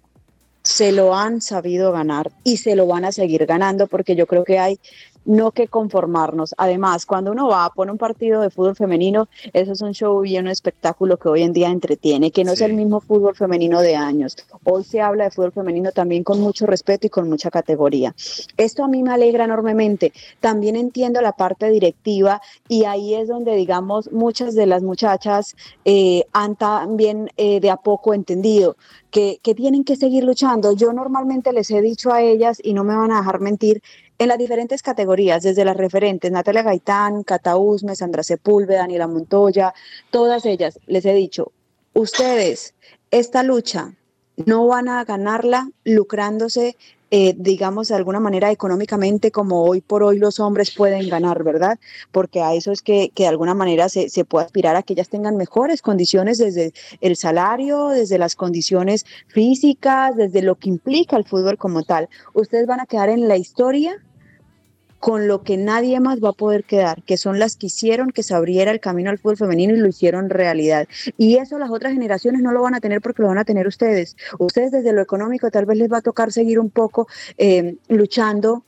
[0.63, 4.43] Se lo han sabido ganar y se lo van a seguir ganando porque yo creo
[4.43, 4.79] que hay
[5.28, 6.55] no que conformarnos.
[6.57, 10.23] Además, cuando uno va a poner un partido de fútbol femenino, eso es un show
[10.25, 13.82] y un espectáculo que hoy en día entretiene, que no es el mismo fútbol femenino
[13.82, 14.38] de años.
[14.63, 18.15] Hoy se habla de fútbol femenino también con mucho respeto y con mucha categoría.
[18.55, 20.13] Esto a mí me alegra enormemente.
[20.39, 26.23] También entiendo la parte directiva y ahí es donde, digamos, muchas de las muchachas eh,
[26.32, 28.78] han también eh, de a poco entendido
[29.11, 30.71] que, que tienen que seguir luchando.
[30.73, 33.82] Yo normalmente les he dicho a ellas, y no me van a dejar mentir,
[34.20, 39.74] en las diferentes categorías, desde las referentes, Natalia Gaitán, Cata Usme, Sandra Sepúlveda, Daniela Montoya,
[40.09, 41.51] todas ellas, les he dicho,
[41.93, 42.74] ustedes,
[43.11, 43.93] esta lucha
[44.45, 46.76] no van a ganarla lucrándose,
[47.09, 51.80] eh, digamos, de alguna manera económicamente como hoy por hoy los hombres pueden ganar, ¿verdad?
[52.11, 54.93] Porque a eso es que, que de alguna manera se, se puede aspirar a que
[54.93, 61.18] ellas tengan mejores condiciones desde el salario, desde las condiciones físicas, desde lo que implica
[61.18, 62.09] el fútbol como tal.
[62.34, 64.03] Ustedes van a quedar en la historia
[64.99, 68.23] con lo que nadie más va a poder quedar, que son las que hicieron que
[68.23, 70.87] se abriera el camino al fútbol femenino y lo hicieron realidad.
[71.17, 73.67] Y eso las otras generaciones no lo van a tener porque lo van a tener
[73.67, 74.15] ustedes.
[74.39, 78.63] Ustedes desde lo económico tal vez les va a tocar seguir un poco eh, luchando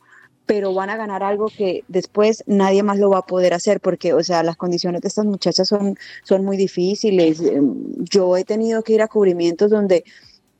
[0.46, 4.14] pero van a ganar algo que después nadie más lo va a poder hacer porque,
[4.14, 7.40] o sea, las condiciones de estas muchachas son, son muy difíciles.
[7.40, 7.60] Eh,
[7.98, 10.02] Yo he tenido que ir a cubrimientos donde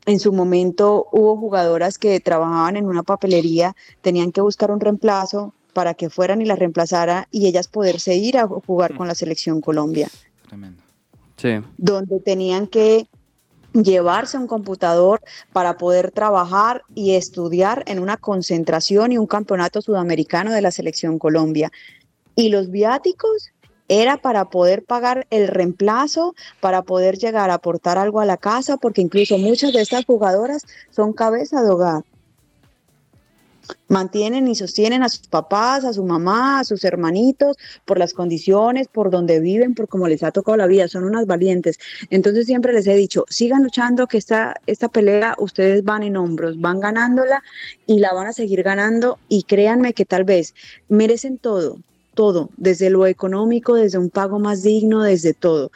[0.05, 5.53] en su momento hubo jugadoras que trabajaban en una papelería, tenían que buscar un reemplazo
[5.73, 9.61] para que fueran y las reemplazara y ellas poderse ir a jugar con la selección
[9.61, 10.09] Colombia,
[11.37, 11.59] Sí.
[11.77, 13.07] donde tenían que
[13.73, 15.21] llevarse un computador
[15.53, 21.17] para poder trabajar y estudiar en una concentración y un campeonato sudamericano de la selección
[21.17, 21.71] Colombia.
[22.35, 23.51] Y los viáticos
[23.87, 28.77] era para poder pagar el reemplazo, para poder llegar a aportar algo a la casa,
[28.77, 32.03] porque incluso muchas de estas jugadoras son cabeza de hogar
[33.87, 38.87] mantienen y sostienen a sus papás, a su mamá, a sus hermanitos, por las condiciones,
[38.87, 41.79] por donde viven, por cómo les ha tocado la vida, son unas valientes.
[42.09, 46.59] Entonces siempre les he dicho, sigan luchando, que esta, esta pelea ustedes van en hombros,
[46.59, 47.43] van ganándola
[47.85, 49.19] y la van a seguir ganando.
[49.27, 50.53] Y créanme que tal vez
[50.87, 51.77] merecen todo,
[52.13, 55.71] todo, desde lo económico, desde un pago más digno, desde todo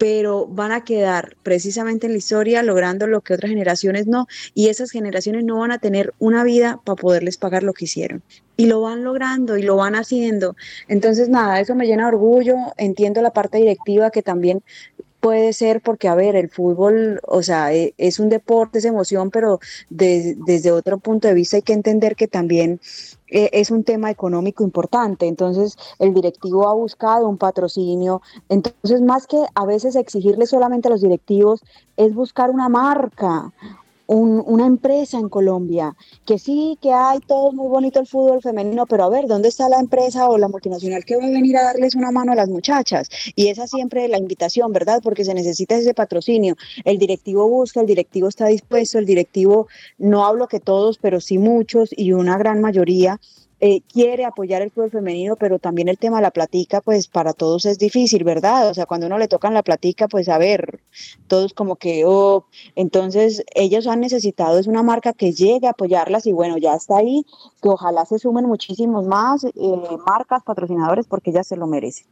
[0.00, 4.70] pero van a quedar precisamente en la historia logrando lo que otras generaciones no, y
[4.70, 8.22] esas generaciones no van a tener una vida para poderles pagar lo que hicieron.
[8.56, 10.56] Y lo van logrando y lo van haciendo.
[10.88, 12.56] Entonces, nada, eso me llena de orgullo.
[12.78, 14.62] Entiendo la parte directiva que también
[15.20, 19.30] puede ser porque, a ver, el fútbol, o sea, e, es un deporte, es emoción,
[19.30, 22.80] pero desde otro punto de vista hay que entender que también
[23.30, 25.26] eh, es un tema económico importante.
[25.26, 28.22] Entonces, el directivo ha buscado un patrocinio.
[28.48, 31.62] Entonces, más que a veces exigirle solamente a los directivos,
[31.96, 33.52] es buscar una marca,
[34.16, 35.96] una empresa en Colombia,
[36.26, 39.68] que sí, que hay todo muy bonito el fútbol femenino, pero a ver, ¿dónde está
[39.68, 42.48] la empresa o la multinacional que va a venir a darles una mano a las
[42.48, 43.08] muchachas?
[43.36, 45.00] Y esa siempre la invitación, ¿verdad?
[45.02, 46.56] Porque se necesita ese patrocinio.
[46.84, 51.38] El directivo busca, el directivo está dispuesto, el directivo, no hablo que todos, pero sí
[51.38, 53.20] muchos y una gran mayoría
[53.60, 57.34] eh, quiere apoyar el fútbol femenino, pero también el tema de la platica, pues para
[57.34, 58.68] todos es difícil, ¿verdad?
[58.70, 60.80] O sea, cuando uno le tocan la platica, pues a ver,
[61.28, 66.26] todos como que, oh, entonces ellos han necesitado, es una marca que llegue a apoyarlas
[66.26, 67.24] y bueno, ya está ahí,
[67.62, 69.52] que ojalá se sumen muchísimos más eh,
[70.06, 72.06] marcas, patrocinadores, porque ellas se lo merecen.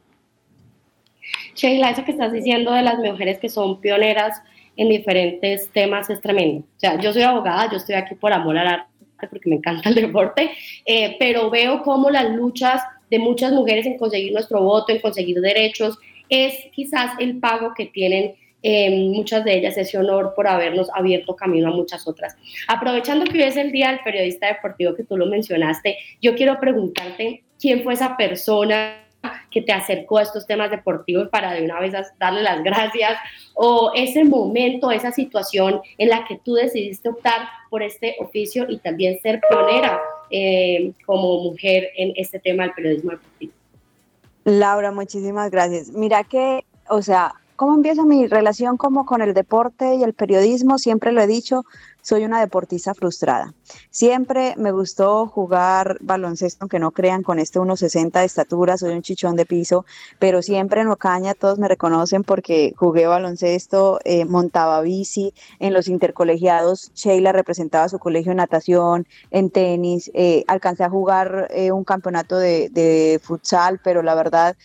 [1.55, 4.41] Sheila, eso que estás diciendo de las mujeres que son pioneras
[4.77, 6.61] en diferentes temas es tremendo.
[6.77, 9.89] O sea, yo soy abogada, yo estoy aquí por amor al arte porque me encanta
[9.89, 10.51] el deporte,
[10.85, 15.41] eh, pero veo cómo las luchas de muchas mujeres en conseguir nuestro voto, en conseguir
[15.41, 15.99] derechos,
[16.29, 21.37] es quizás el pago que tienen eh, muchas de ellas, ese honor por habernos abierto
[21.37, 22.37] camino a muchas otras.
[22.67, 26.59] Aprovechando que hoy es el Día del Periodista Deportivo que tú lo mencionaste, yo quiero
[26.59, 29.08] preguntarte quién fue esa persona
[29.51, 33.13] que te acercó a estos temas deportivos para de una vez darle las gracias
[33.55, 38.79] o ese momento, esa situación en la que tú decidiste optar por este oficio y
[38.79, 40.01] también ser pionera
[40.31, 43.53] eh, como mujer en este tema del periodismo deportivo.
[44.45, 45.91] Laura, muchísimas gracias.
[45.91, 50.79] Mira que, o sea, ¿cómo empieza mi relación como con el deporte y el periodismo?
[50.79, 51.65] Siempre lo he dicho,
[52.03, 53.53] soy una deportista frustrada.
[53.91, 59.03] Siempre me gustó jugar baloncesto, aunque no crean, con este 1,60 de estatura, soy un
[59.03, 59.85] chichón de piso,
[60.21, 65.89] pero siempre en Ocaña todos me reconocen porque jugué baloncesto, eh, montaba bici, en los
[65.89, 71.83] intercolegiados Sheila representaba su colegio en natación, en tenis, eh, alcancé a jugar eh, un
[71.83, 74.57] campeonato de, de futsal, pero la verdad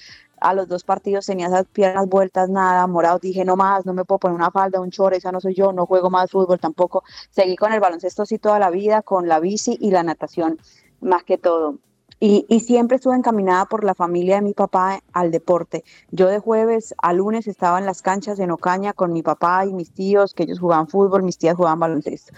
[0.44, 4.06] a los dos partidos tenía esas piernas vueltas, nada, morado, dije no más, no me
[4.06, 7.04] puedo poner una falda, un chore, esa no soy yo, no juego más fútbol tampoco.
[7.32, 10.60] Seguí con el baloncesto así toda la vida, con la bici y la natación,
[11.00, 11.80] más que todo.
[12.20, 15.84] Y, y, siempre estuve encaminada por la familia de mi papá al deporte.
[16.12, 19.74] Yo de jueves a lunes estaba en las canchas en Ocaña con mi papá y
[19.74, 22.34] mis tíos, que ellos jugaban fútbol, mis tías jugaban baloncesto.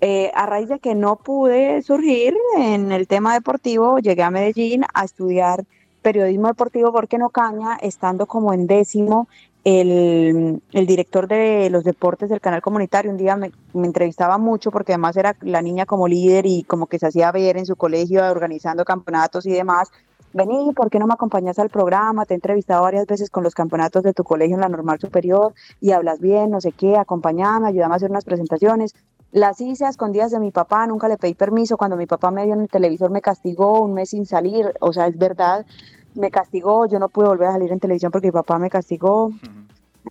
[0.00, 4.84] Eh, a raíz de que no pude surgir en el tema deportivo, llegué a Medellín
[4.92, 5.64] a estudiar
[6.04, 9.26] periodismo deportivo porque en Ocaña, estando como en décimo,
[9.64, 14.70] el, el, director de los deportes del canal comunitario un día me, me, entrevistaba mucho
[14.70, 17.74] porque además era la niña como líder y como que se hacía ver en su
[17.74, 19.90] colegio organizando campeonatos y demás.
[20.34, 22.26] Vení, ¿por qué no me acompañas al programa?
[22.26, 25.54] Te he entrevistado varias veces con los campeonatos de tu colegio en la normal superior
[25.80, 28.94] y hablas bien, no sé qué, acompañame, ayúdame a hacer unas presentaciones.
[29.34, 31.76] Las hice a escondidas de mi papá, nunca le pedí permiso.
[31.76, 34.92] Cuando mi papá me vio en el televisor me castigó un mes sin salir, o
[34.92, 35.66] sea, es verdad,
[36.14, 39.32] me castigó, yo no pude volver a salir en televisión porque mi papá me castigó.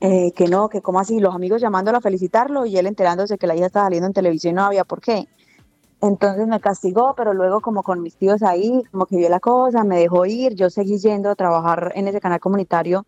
[0.02, 3.48] Eh, que no, que como así, los amigos llamándolo a felicitarlo y él enterándose que
[3.48, 5.30] la hija estaba saliendo en televisión y no había por qué.
[6.02, 9.86] Entonces me castigó, pero luego como con mis tíos ahí, como que vio la cosa,
[9.86, 13.06] me dejó ir, yo seguí yendo a trabajar en ese canal comunitario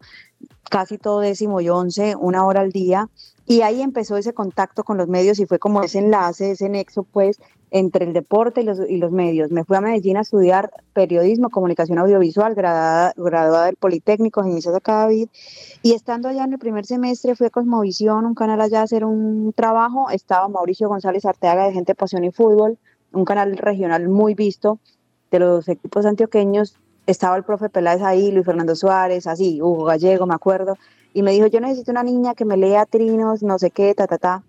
[0.69, 3.09] casi todo décimo y once, una hora al día,
[3.47, 7.03] y ahí empezó ese contacto con los medios y fue como ese enlace, ese nexo,
[7.03, 7.39] pues,
[7.69, 9.51] entre el deporte y los, y los medios.
[9.51, 14.75] Me fui a Medellín a estudiar periodismo, comunicación audiovisual, graduada, graduada del Politécnico en Inicios
[14.83, 15.29] David,
[15.83, 19.05] y estando allá en el primer semestre fui a Cosmovisión, un canal allá a hacer
[19.05, 22.77] un trabajo, estaba Mauricio González Arteaga de Gente, Pasión y Fútbol,
[23.13, 24.79] un canal regional muy visto
[25.29, 30.25] de los equipos antioqueños, estaba el profe Peláez ahí, Luis Fernando Suárez, así, Hugo Gallego,
[30.25, 30.77] me acuerdo,
[31.15, 34.05] y me dijo, yo necesito una niña que me lea trinos, no sé qué, ta,
[34.05, 34.43] ta, ta.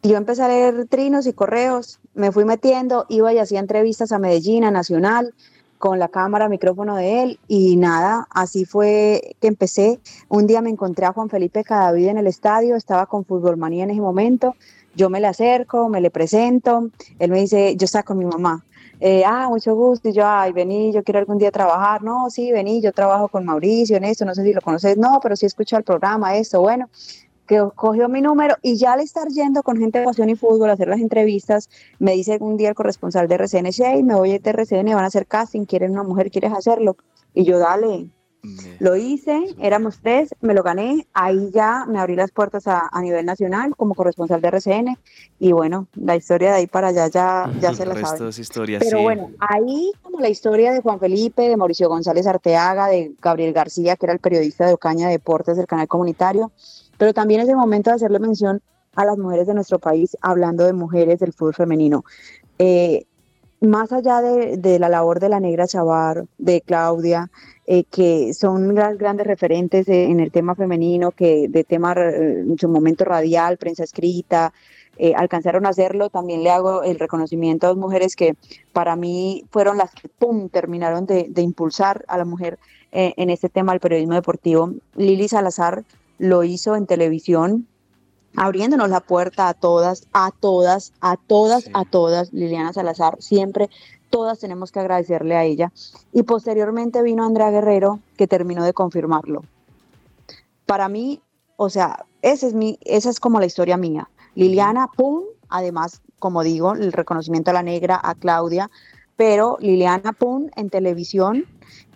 [0.00, 4.12] Y yo empecé a leer trinos y correos, me fui metiendo, iba y hacía entrevistas
[4.12, 5.34] a Medellín, a Nacional,
[5.78, 9.98] con la cámara, micrófono de él, y nada, así fue que empecé.
[10.28, 13.82] Un día me encontré a Juan Felipe Cadavid en el estadio, estaba con Fútbol Manía
[13.82, 14.54] en ese momento,
[14.94, 18.64] yo me le acerco, me le presento, él me dice, yo estaba con mi mamá,
[19.00, 22.52] eh, ah, mucho gusto, y yo, ay, vení, yo quiero algún día trabajar, no, sí,
[22.52, 25.46] vení, yo trabajo con Mauricio en esto, no sé si lo conoces, no, pero sí
[25.46, 26.88] escucho el programa, esto, bueno,
[27.46, 30.70] que cogió mi número y ya al estar yendo con gente de pasión y fútbol
[30.70, 31.68] a hacer las entrevistas,
[31.98, 35.06] me dice un día el corresponsal de RCN, hey, me voy a RCN, van a
[35.06, 36.96] hacer casting, quieren una mujer, ¿quieres hacerlo?
[37.34, 38.10] Y yo, dale,
[38.80, 43.02] lo hice, éramos tres, me lo gané, ahí ya me abrí las puertas a, a
[43.02, 44.98] nivel nacional como corresponsal de RCN
[45.38, 48.30] y bueno, la historia de ahí para allá ya, ya se la resto sabe.
[48.30, 49.02] es historia, Pero sí.
[49.02, 53.96] bueno, ahí como la historia de Juan Felipe, de Mauricio González Arteaga, de Gabriel García,
[53.96, 56.52] que era el periodista de Ocaña Deportes del canal comunitario,
[56.98, 58.60] pero también es el momento de hacerle mención
[58.94, 62.04] a las mujeres de nuestro país, hablando de mujeres del fútbol femenino.
[62.58, 63.06] Eh,
[63.64, 67.30] más allá de, de la labor de la negra Chavar, de Claudia,
[67.66, 72.58] eh, que son las grandes referentes en el tema femenino, que de tema eh, en
[72.58, 74.52] su momento radial, prensa escrita,
[74.98, 76.10] eh, alcanzaron a hacerlo.
[76.10, 78.34] También le hago el reconocimiento a dos mujeres que
[78.74, 82.58] para mí fueron las que pum, terminaron de, impulsar a la mujer
[82.92, 84.70] en este tema del periodismo deportivo.
[84.94, 85.82] Lili Salazar
[86.18, 87.66] lo hizo en televisión,
[88.36, 92.32] abriéndonos la puerta a todas, a todas, a todas, a todas.
[92.32, 93.70] Liliana Salazar, siempre,
[94.10, 95.72] todas tenemos que agradecerle a ella.
[96.12, 99.42] Y posteriormente vino Andrea Guerrero, que terminó de confirmarlo.
[100.66, 101.20] Para mí,
[101.56, 104.08] o sea, esa es, mi, esa es como la historia mía.
[104.34, 108.70] Liliana, pum, además, como digo, el reconocimiento a la negra, a Claudia,
[109.16, 111.44] pero Liliana, pum, en televisión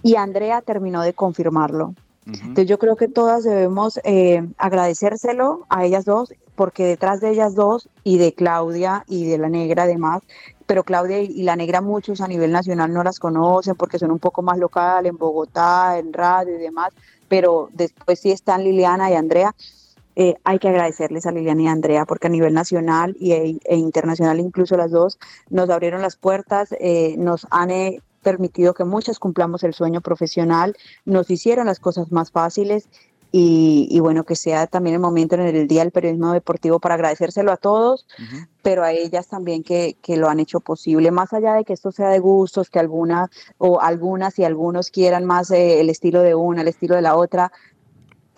[0.02, 1.94] y Andrea terminó de confirmarlo.
[2.28, 7.54] Entonces yo creo que todas debemos eh, agradecérselo a ellas dos, porque detrás de ellas
[7.54, 10.22] dos y de Claudia y de la negra además,
[10.66, 14.18] pero Claudia y la negra muchos a nivel nacional no las conocen porque son un
[14.18, 16.92] poco más local en Bogotá, en radio y demás,
[17.28, 19.54] pero después sí están Liliana y Andrea.
[20.16, 23.58] eh, hay que agradecerles a Liliana y a Andrea porque a nivel nacional y, e,
[23.64, 25.18] e internacional incluso las dos
[25.48, 30.76] nos abrieron las puertas, eh, nos han eh, permitido que muchas cumplamos el sueño profesional,
[31.06, 32.88] nos hicieron las cosas más fáciles
[33.32, 36.94] y, y bueno, que sea también el momento en el Día del Periodismo Deportivo para
[36.94, 38.06] agradecérselo a todos,
[38.62, 41.90] pero a ellas también que, que lo han hecho posible, más allá de que esto
[41.90, 46.34] sea de gustos, que algunas o algunas y algunos quieran más eh, el estilo de
[46.34, 47.50] una, el estilo de la otra,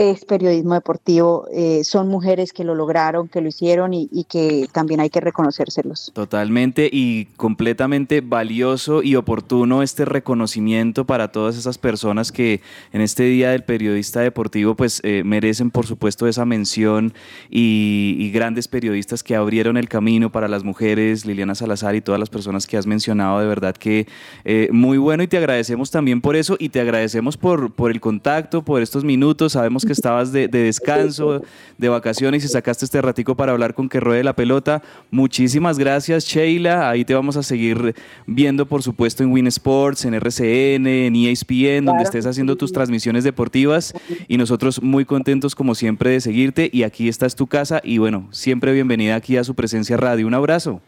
[0.01, 5.01] es periodismo deportivo, eh, son mujeres que lo lograron, que lo hicieron y, que también
[5.01, 6.11] hay que reconocérselos.
[6.15, 12.63] Totalmente y completamente valioso y oportuno este reconocimiento para todas esas personas que
[12.95, 17.13] en este Día del Periodista Deportivo pues eh, merecen por supuesto esa mención
[17.51, 22.19] y, y grandes periodistas que abrieron el camino para las mujeres, Liliana Salazar y todas
[22.19, 24.07] las personas que has mencionado, de verdad que
[24.47, 28.01] eh, muy bueno y te agradecemos también por eso y te agradecemos por, por el
[28.01, 31.43] contacto, por estos minutos, sabemos que estabas de, de descanso,
[31.79, 34.83] de vacaciones y sacaste este ratico para hablar con que ruede la pelota.
[35.11, 36.89] Muchísimas gracias, Sheila.
[36.89, 37.95] Ahí te vamos a seguir
[38.27, 43.25] viendo, por supuesto, en Win Sports, en RCN, en ESPN, donde estés haciendo tus transmisiones
[43.25, 43.95] deportivas.
[44.29, 46.71] Y nosotros muy contentos, como siempre, de seguirte.
[46.73, 47.81] Y aquí está es tu casa.
[47.83, 50.27] Y bueno, siempre bienvenida aquí a su presencia radio.
[50.27, 50.81] Un abrazo.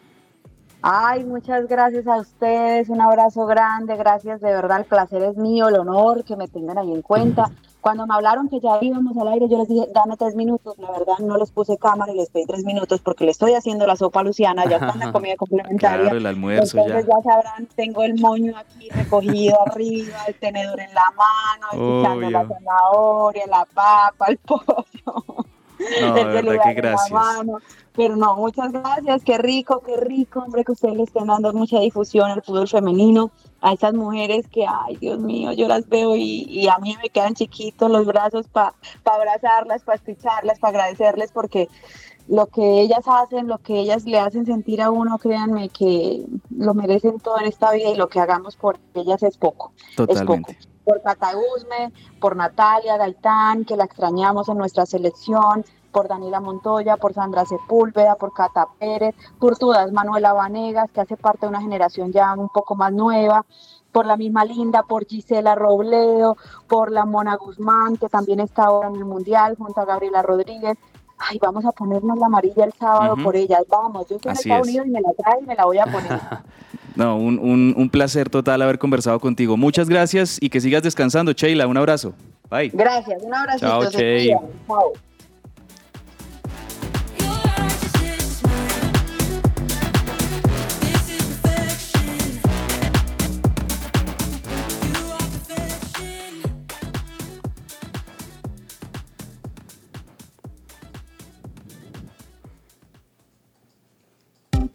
[0.82, 5.68] Ay, muchas gracias a ustedes, un abrazo grande, gracias, de verdad, el placer es mío,
[5.68, 7.52] el honor que me tengan ahí en cuenta.
[7.82, 10.92] Cuando me hablaron que ya íbamos al aire, yo les dije, dame tres minutos, la
[10.92, 13.96] verdad no les puse cámara y les pedí tres minutos porque le estoy haciendo la
[13.96, 16.02] sopa a Luciana, ya está en la comida complementaria.
[16.02, 17.16] Claro, el almuerzo Entonces ya.
[17.16, 22.46] ya sabrán, tengo el moño aquí recogido arriba, el tenedor en la mano, escuchando la
[22.46, 24.64] zanahoria, la papa, el pollo.
[26.00, 27.20] No, de verdad que gracias.
[27.94, 31.78] Pero no, muchas gracias, qué rico, qué rico, hombre, que ustedes le estén dando mucha
[31.78, 33.30] difusión al fútbol femenino,
[33.60, 37.10] a esas mujeres que, ay, Dios mío, yo las veo y, y a mí me
[37.10, 38.74] quedan chiquitos los brazos para
[39.04, 41.68] abrazarlas, para escucharlas, para agradecerles, porque
[42.28, 46.24] lo que ellas hacen, lo que ellas le hacen sentir a uno, créanme que
[46.56, 49.72] lo merecen todo en esta vida y lo que hagamos por ellas es poco.
[49.76, 50.58] Es poco Totalmente.
[50.84, 56.96] por Cata Guzme, por Natalia Gaitán, que la extrañamos en nuestra selección, por Daniela Montoya,
[56.96, 61.60] por Sandra Sepúlveda, por Cata Pérez, por todas, Manuela Vanegas, que hace parte de una
[61.60, 63.44] generación ya un poco más nueva,
[63.92, 66.36] por la misma Linda, por Gisela Robledo,
[66.66, 70.78] por la Mona Guzmán, que también está ahora en el Mundial, junto a Gabriela Rodríguez.
[71.18, 74.48] Ay, vamos a ponernos la amarilla el sábado por ellas, vamos, yo soy de Así
[74.48, 74.74] Estados es.
[74.74, 76.20] Unidos y me la trae y me la voy a poner.
[76.94, 79.56] No, un, un- un placer total haber conversado contigo.
[79.56, 81.66] Muchas gracias y que sigas descansando, Sheila.
[81.66, 82.12] Un abrazo.
[82.50, 82.68] Bye.
[82.74, 83.60] Gracias, un abrazo.
[83.60, 83.82] Chao.
[83.90, 85.11] Chao.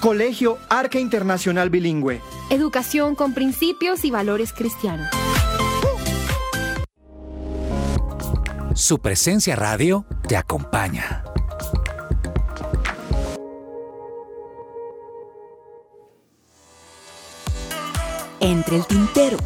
[0.00, 2.20] Colegio Arca Internacional Bilingüe.
[2.50, 5.08] Educación con principios y valores cristianos.
[8.74, 11.24] Su presencia radio te acompaña.
[18.38, 19.36] Entre el tintero.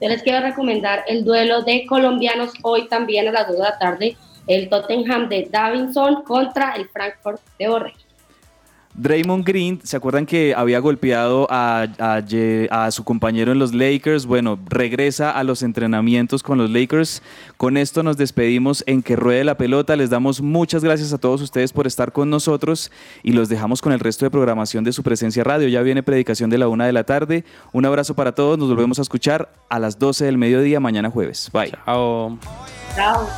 [0.00, 3.78] Yo les quiero recomendar el duelo de colombianos hoy también a las 2 de la
[3.78, 4.16] tarde,
[4.46, 8.03] el Tottenham de Davinson contra el Frankfurt de Borrell.
[8.96, 13.74] Draymond Green, ¿se acuerdan que había golpeado a, a Ye- a su compañero en los
[13.74, 14.24] Lakers?
[14.24, 17.20] Bueno, regresa a los entrenamientos con los Lakers.
[17.56, 19.96] Con esto nos despedimos en que ruede la pelota.
[19.96, 22.92] Les damos muchas gracias a todos ustedes por estar con nosotros
[23.24, 25.66] y los dejamos con el resto de programación de su presencia radio.
[25.66, 27.44] Ya viene predicación de la una de la tarde.
[27.72, 28.58] Un abrazo para todos.
[28.58, 31.50] Nos volvemos a escuchar a las 12 del mediodía mañana jueves.
[31.52, 31.72] Bye.
[31.84, 32.38] Chao.
[32.94, 33.28] Chao.